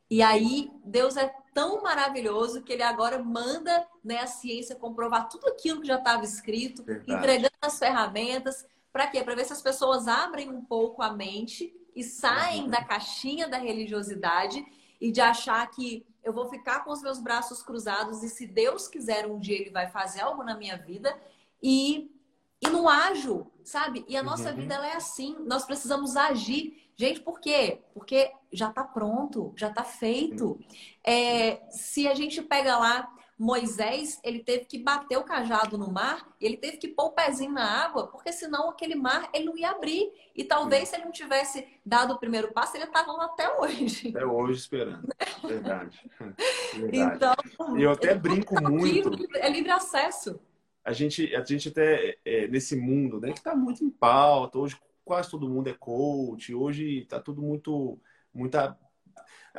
[0.07, 5.47] E aí, Deus é tão maravilhoso que ele agora manda né, a ciência comprovar tudo
[5.47, 7.11] aquilo que já estava escrito, Verdade.
[7.11, 8.63] entregando as ferramentas.
[8.97, 9.23] Para quê?
[9.23, 12.69] Para ver se as pessoas abrem um pouco a mente e saem uhum.
[12.69, 14.65] da caixinha da religiosidade
[14.99, 18.87] e de achar que eu vou ficar com os meus braços cruzados e se Deus
[18.87, 21.15] quiser um dia ele vai fazer algo na minha vida
[21.61, 22.09] e
[22.59, 24.03] e não ajo, sabe?
[24.07, 24.55] E a nossa uhum.
[24.55, 26.89] vida ela é assim, nós precisamos agir.
[26.95, 27.83] Gente, por quê?
[27.93, 30.59] Porque já está pronto, já está feito.
[31.03, 36.27] É, se a gente pega lá Moisés, ele teve que bater o cajado no mar,
[36.41, 39.69] ele teve que pôr o pezinho na água, porque senão aquele mar ele não ia
[39.69, 40.11] abrir.
[40.35, 44.09] E talvez se ele não tivesse dado o primeiro passo, ele estava lá até hoje.
[44.09, 45.07] Até hoje esperando.
[45.43, 46.09] Verdade.
[46.73, 47.15] Verdade.
[47.15, 49.11] Então, eu até brinco muito.
[49.35, 50.39] É livre acesso.
[50.83, 54.77] A gente, a gente até é, nesse mundo, né, que está muito em pauta, hoje
[55.03, 57.99] quase todo mundo é coach, hoje está tudo muito,
[58.33, 58.77] muita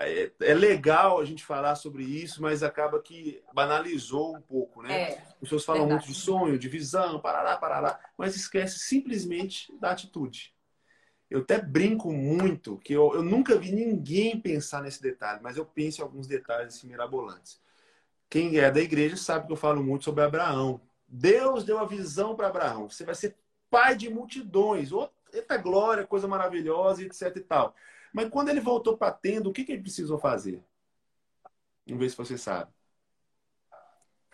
[0.07, 5.11] é, é, legal a gente falar sobre isso, mas acaba que banalizou um pouco, né?
[5.11, 6.07] É, As pessoas falam verdade.
[6.07, 10.55] muito de sonho, de visão, parará, parará, mas esquece simplesmente da atitude.
[11.30, 15.64] Eu até brinco muito que eu, eu nunca vi ninguém pensar nesse detalhe, mas eu
[15.64, 17.61] penso em alguns detalhes assim, mirabolantes.
[18.30, 20.80] Quem é da igreja sabe que eu falo muito sobre Abraão.
[21.07, 22.88] Deus deu a visão para Abraão.
[22.88, 23.36] Você vai ser
[23.70, 24.90] pai de multidões.
[25.32, 27.74] Eita glória, coisa maravilhosa, etc e tal.
[28.12, 30.62] Mas quando ele voltou para a tenda, o que, que ele precisou fazer?
[31.86, 32.70] Vamos ver se você sabe.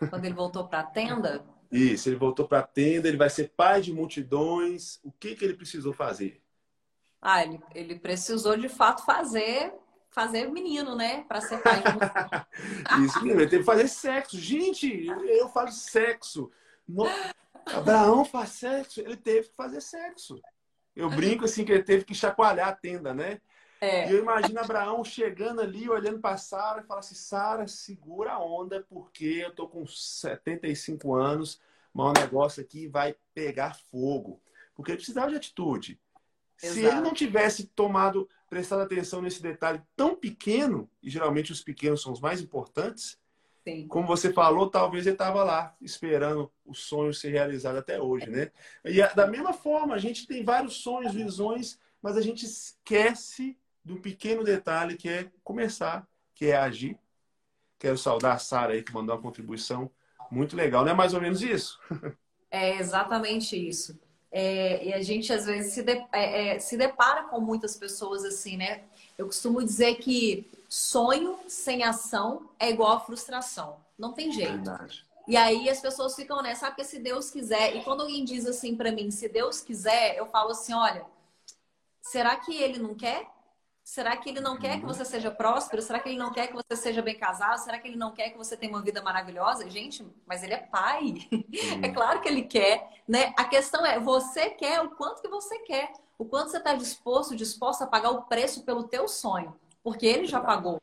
[0.09, 1.45] Quando ele voltou para a tenda?
[1.71, 4.99] Isso, ele voltou para a tenda, ele vai ser pai de multidões.
[5.03, 6.41] O que, que ele precisou fazer?
[7.21, 9.73] Ah, ele, ele precisou de fato fazer
[10.15, 11.25] fazer menino, né?
[11.27, 11.83] Para ser pai.
[13.05, 14.39] Isso ele teve que fazer sexo.
[14.39, 16.49] Gente, eu falo sexo.
[16.87, 17.05] No...
[17.65, 20.39] Abraão faz sexo, ele teve que fazer sexo.
[20.95, 23.41] Eu brinco assim que ele teve que chacoalhar a tenda, né?
[23.85, 24.09] É.
[24.09, 28.43] E eu imagino Abraão chegando ali, olhando para Sara e fala assim: Sara, segura a
[28.43, 31.61] onda, porque eu tô com 75 anos,
[31.93, 34.41] mas o negócio aqui vai pegar fogo.
[34.73, 35.99] Porque ele precisava de atitude.
[36.61, 36.73] Exato.
[36.73, 42.01] Se ele não tivesse tomado, prestado atenção nesse detalhe tão pequeno, e geralmente os pequenos
[42.01, 43.19] são os mais importantes,
[43.63, 43.87] Sim.
[43.87, 48.51] como você falou, talvez ele estava lá esperando o sonho ser realizado até hoje, né?
[48.83, 53.97] E da mesma forma, a gente tem vários sonhos, visões, mas a gente esquece do
[53.97, 56.97] pequeno detalhe que é começar, que é agir.
[57.77, 59.91] Quero saudar a Sara aí que mandou uma contribuição
[60.31, 60.83] muito legal.
[60.83, 61.79] Não é mais ou menos isso?
[62.49, 63.99] É exatamente isso.
[64.31, 68.23] É, e a gente às vezes se, de, é, é, se depara com muitas pessoas
[68.23, 68.83] assim, né?
[69.17, 73.77] Eu costumo dizer que sonho sem ação é igual a frustração.
[73.97, 74.53] Não tem jeito.
[74.53, 75.05] Verdade.
[75.27, 77.75] E aí as pessoas ficam nessa, ah, porque se Deus quiser.
[77.75, 81.05] E quando alguém diz assim para mim, se Deus quiser, eu falo assim, olha,
[82.01, 83.27] será que ele não quer?
[83.85, 84.91] Será que ele não quer que uhum.
[84.91, 85.79] você seja próspero?
[85.79, 87.59] Será que ele não quer que você seja bem casado?
[87.59, 89.69] Será que ele não quer que você tenha uma vida maravilhosa?
[89.69, 91.13] Gente, mas ele é pai.
[91.83, 93.31] É claro que ele quer, né?
[93.37, 95.93] A questão é, você quer o quanto que você quer.
[96.17, 99.55] O quanto você está disposto, disposto a pagar o preço pelo teu sonho.
[99.83, 100.79] Porque ele já pagou,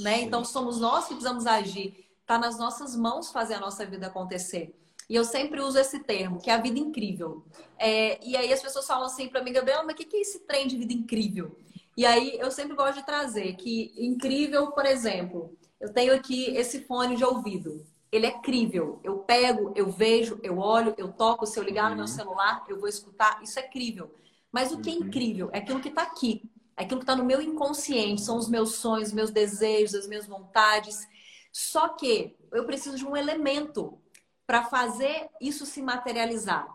[0.00, 0.20] né?
[0.20, 2.04] Então somos nós que precisamos agir.
[2.20, 4.74] Está nas nossas mãos fazer a nossa vida acontecer.
[5.08, 7.44] E eu sempre uso esse termo, que é a vida incrível.
[7.78, 10.20] É, e aí as pessoas falam assim para mim, Gabriela, mas o que, que é
[10.20, 11.56] esse trem de vida incrível?
[12.00, 16.86] E aí eu sempre gosto de trazer que incrível, por exemplo, eu tenho aqui esse
[16.86, 17.84] fone de ouvido.
[18.10, 18.98] Ele é crível.
[19.04, 21.44] Eu pego, eu vejo, eu olho, eu toco.
[21.44, 21.90] Se eu ligar uhum.
[21.90, 22.10] no meu uhum.
[22.10, 23.42] celular, eu vou escutar.
[23.42, 24.14] Isso é crível.
[24.50, 25.00] Mas o que é uhum.
[25.00, 26.50] incrível é aquilo que está aqui.
[26.74, 28.22] É aquilo que está no meu inconsciente.
[28.22, 31.06] São os meus sonhos, meus desejos, as minhas vontades.
[31.52, 34.00] Só que eu preciso de um elemento
[34.46, 36.66] para fazer isso se materializar.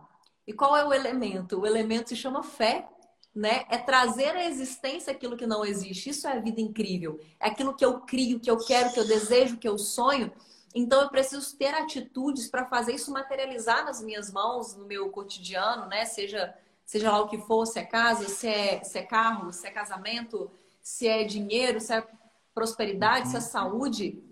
[0.46, 1.62] E qual é o elemento?
[1.62, 2.88] O elemento se chama fé
[3.36, 3.66] né?
[3.70, 6.10] É trazer à existência aquilo que não existe.
[6.10, 7.20] Isso é a vida incrível.
[7.40, 10.32] É aquilo que eu crio, que eu quero, que eu desejo, que eu sonho.
[10.74, 15.88] Então eu preciso ter atitudes para fazer isso materializar nas minhas mãos, no meu cotidiano,
[15.88, 16.06] né?
[16.06, 16.54] Seja
[16.86, 19.72] seja lá o que for, se é casa, se é, se é carro, se é
[19.72, 22.08] casamento, se é dinheiro, se é
[22.54, 24.24] prosperidade, se é saúde.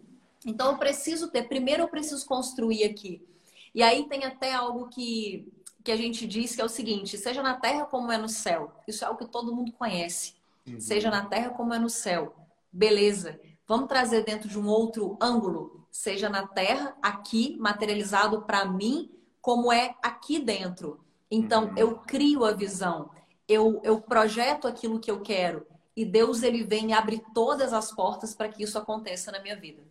[0.45, 3.27] Então eu preciso ter, primeiro eu preciso construir aqui.
[3.73, 5.51] E aí tem até algo que
[5.83, 8.71] que a gente diz que é o seguinte: seja na terra como é no céu.
[8.87, 10.33] Isso é o que todo mundo conhece.
[10.67, 10.79] Uhum.
[10.79, 12.35] Seja na terra como é no céu.
[12.71, 13.39] Beleza.
[13.67, 15.87] Vamos trazer dentro de um outro ângulo.
[15.91, 19.11] Seja na terra, aqui, materializado para mim,
[19.41, 20.99] como é aqui dentro.
[21.29, 21.77] Então, uhum.
[21.77, 23.09] eu crio a visão.
[23.47, 25.67] Eu, eu projeto aquilo que eu quero.
[25.95, 29.55] E Deus, ele vem e abre todas as portas para que isso aconteça na minha
[29.55, 29.83] vida.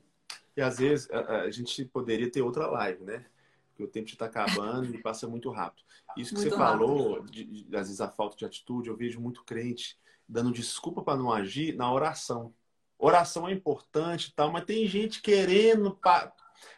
[0.56, 3.24] E às vezes a, a gente poderia ter outra live, né?
[3.72, 5.82] Porque o tempo está acabando e passa muito rápido.
[6.16, 6.86] Isso que muito você rápido.
[6.86, 9.98] falou, de, de, às vezes a falta de atitude, eu vejo muito crente
[10.28, 12.54] dando desculpa para não agir na oração.
[12.98, 16.32] Oração é importante tal, mas tem gente querendo pa...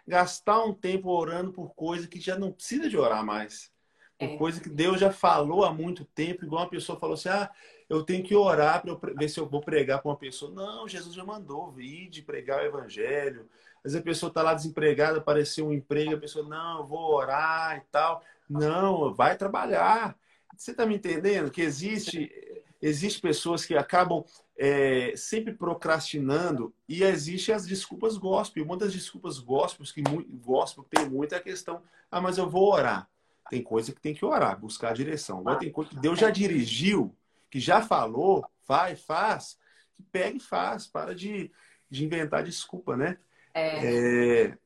[0.06, 3.72] gastar um tempo orando por coisa que já não precisa de orar mais.
[4.18, 4.36] Por é.
[4.36, 7.50] coisa que Deus já falou há muito tempo, igual uma pessoa falou assim: ah,
[7.88, 10.52] eu tenho que orar para ver se eu vou pregar para uma pessoa.
[10.52, 13.48] Não, Jesus já mandou vir de pregar o evangelho.
[13.84, 17.76] Vezes a pessoa está lá desempregada, apareceu um emprego, a pessoa, não, eu vou orar
[17.76, 18.22] e tal.
[18.48, 20.16] Não, vai trabalhar.
[20.56, 21.50] Você está me entendendo?
[21.50, 22.32] Que existe,
[22.80, 24.24] existe pessoas que acabam
[24.56, 28.64] é, sempre procrastinando e existe as desculpas gospel.
[28.64, 30.02] Uma das desculpas gospel que
[30.38, 33.06] gospel tem muito é a questão, ah, mas eu vou orar.
[33.50, 35.40] Tem coisa que tem que orar, buscar a direção.
[35.40, 37.14] Agora tem coisa que Deus já dirigiu,
[37.50, 39.58] que já falou, vai, faz,
[39.94, 40.86] que pega e faz.
[40.86, 41.50] Para de,
[41.90, 43.18] de inventar desculpa, né?
[43.54, 44.46] É.
[44.46, 44.58] É,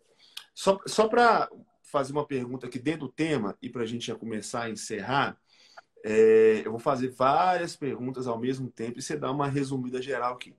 [0.55, 1.49] só só para
[1.83, 5.39] fazer uma pergunta aqui dentro do tema e para a gente já começar a encerrar,
[6.05, 10.35] é, eu vou fazer várias perguntas ao mesmo tempo e você dá uma resumida geral
[10.35, 10.55] aqui.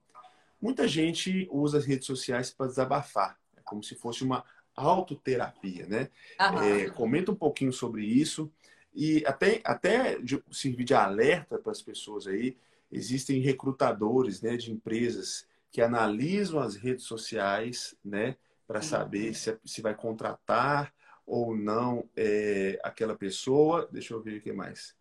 [0.62, 4.44] Muita gente usa as redes sociais para desabafar, é como se fosse uma
[4.76, 6.10] autoterapia, né?
[6.40, 8.52] É, comenta um pouquinho sobre isso
[8.94, 12.58] e até, até de, servir de alerta para as pessoas aí.
[12.92, 18.36] Existem recrutadores né, de empresas que analisam as redes sociais, né,
[18.68, 20.94] para saber se, se vai contratar
[21.26, 23.88] ou não é, aquela pessoa.
[23.92, 24.96] Deixa eu ver o que mais.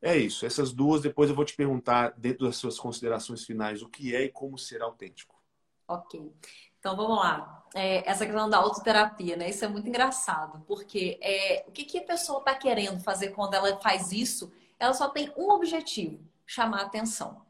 [0.00, 3.88] É isso, essas duas, depois eu vou te perguntar, dentro das suas considerações finais, o
[3.88, 5.40] que é e como ser autêntico.
[5.86, 6.32] Ok.
[6.80, 7.64] Então vamos lá.
[7.72, 9.48] É, essa questão da autoterapia, né?
[9.48, 13.54] Isso é muito engraçado, porque é, o que, que a pessoa está querendo fazer quando
[13.54, 14.52] ela faz isso?
[14.76, 17.41] Ela só tem um objetivo: chamar atenção.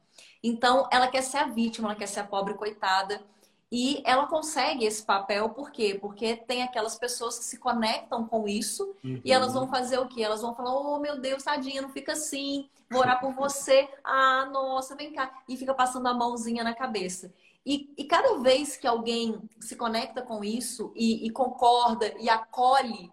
[0.43, 3.22] Então, ela quer ser a vítima, ela quer ser a pobre coitada.
[3.74, 5.97] E ela consegue esse papel, por quê?
[5.99, 9.18] Porque tem aquelas pessoas que se conectam com isso uhum.
[9.24, 10.22] e elas vão fazer o quê?
[10.22, 13.88] Elas vão falar: Oh, meu Deus, tadinha, não fica assim, vou orar por você.
[14.05, 15.43] Ah, nossa, vem cá.
[15.49, 17.32] E fica passando a mãozinha na cabeça.
[17.64, 23.11] E, e cada vez que alguém se conecta com isso e, e concorda e acolhe,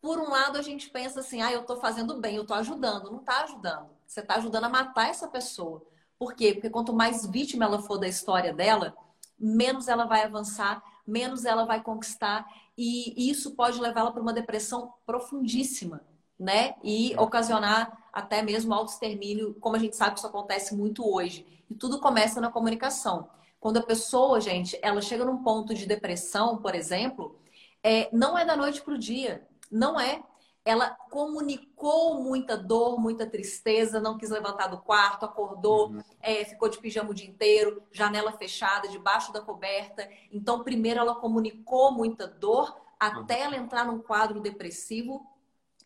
[0.00, 3.10] por um lado a gente pensa assim: Ah, eu estou fazendo bem, eu estou ajudando.
[3.10, 3.90] Não está ajudando.
[4.06, 5.82] Você está ajudando a matar essa pessoa.
[6.22, 6.52] Por quê?
[6.52, 8.94] Porque quanto mais vítima ela for da história dela,
[9.36, 12.46] menos ela vai avançar, menos ela vai conquistar
[12.78, 16.00] e isso pode levá-la para uma depressão profundíssima.
[16.38, 16.76] né?
[16.84, 21.44] E ocasionar até mesmo autoextermínio, como a gente sabe que isso acontece muito hoje.
[21.68, 23.28] E tudo começa na comunicação.
[23.58, 27.36] Quando a pessoa, gente, ela chega num ponto de depressão, por exemplo,
[27.82, 29.44] é, não é da noite para o dia.
[29.72, 30.22] Não é.
[30.64, 36.02] Ela comunicou muita dor, muita tristeza, não quis levantar do quarto, acordou, uhum.
[36.20, 40.08] é, ficou de pijama o dia inteiro, janela fechada, debaixo da coberta.
[40.30, 45.26] Então, primeiro ela comunicou muita dor até ela entrar num quadro depressivo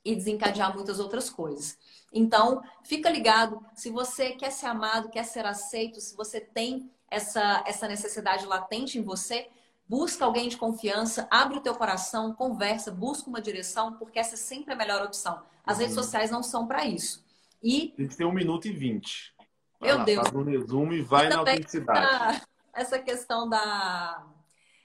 [0.05, 1.79] e desencadear muitas outras coisas.
[2.13, 7.65] Então, fica ligado, se você quer ser amado, quer ser aceito, se você tem essa,
[7.67, 9.49] essa necessidade latente em você,
[9.89, 14.39] busca alguém de confiança, abre o teu coração, conversa, busca uma direção, porque essa é
[14.39, 15.43] sempre a melhor opção.
[15.65, 15.83] As uhum.
[15.83, 17.25] redes sociais não são para isso.
[17.63, 19.35] E tem que ter um minuto e vinte.
[19.81, 20.29] Meu lá, Deus.
[20.29, 22.43] Faz um resumo e vai na autenticidade.
[22.73, 24.27] Essa questão da,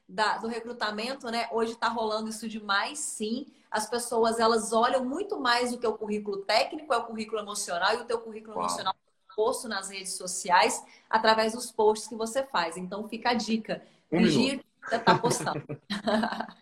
[0.07, 1.47] da, do recrutamento, né?
[1.51, 3.47] Hoje está rolando isso demais, sim.
[3.69, 8.01] As pessoas elas olham muito mais o teu currículo técnico, é o currículo emocional, e
[8.01, 8.65] o teu currículo Uau.
[8.65, 12.77] emocional é posto nas redes sociais através dos posts que você faz.
[12.77, 13.83] Então fica a dica.
[14.11, 15.63] Um Vigia que você está postando.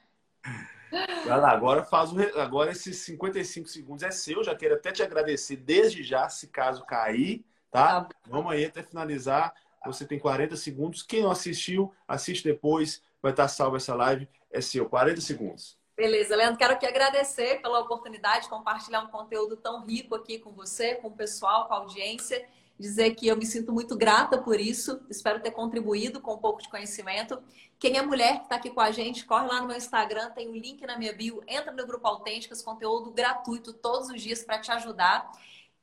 [0.92, 4.44] Vai lá, agora faz o, agora esses 55 segundos é seu.
[4.44, 8.06] Já quero até te agradecer desde já, se caso cair, tá?
[8.06, 8.10] tá.
[8.28, 9.54] Vamos aí até finalizar.
[9.86, 11.04] Você tem 40 segundos.
[11.04, 14.28] Quem não assistiu, assiste depois vai estar salvo essa live.
[14.52, 15.78] É seu, 40 segundos.
[15.96, 20.52] Beleza, Leandro, quero aqui agradecer pela oportunidade de compartilhar um conteúdo tão rico aqui com
[20.52, 22.48] você, com o pessoal, com a audiência.
[22.80, 25.02] Dizer que eu me sinto muito grata por isso.
[25.10, 27.42] Espero ter contribuído com um pouco de conhecimento.
[27.78, 30.48] Quem é mulher que está aqui com a gente, corre lá no meu Instagram, tem
[30.48, 34.44] o um link na minha bio, entra no Grupo Autênticas, conteúdo gratuito todos os dias
[34.44, 35.30] para te ajudar.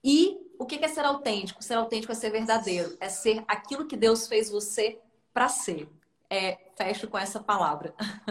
[0.03, 1.63] E o que é ser autêntico?
[1.63, 4.99] Ser autêntico é ser verdadeiro, é ser aquilo que Deus fez você
[5.35, 5.89] para ser
[6.31, 7.95] é, fecho com essa palavra.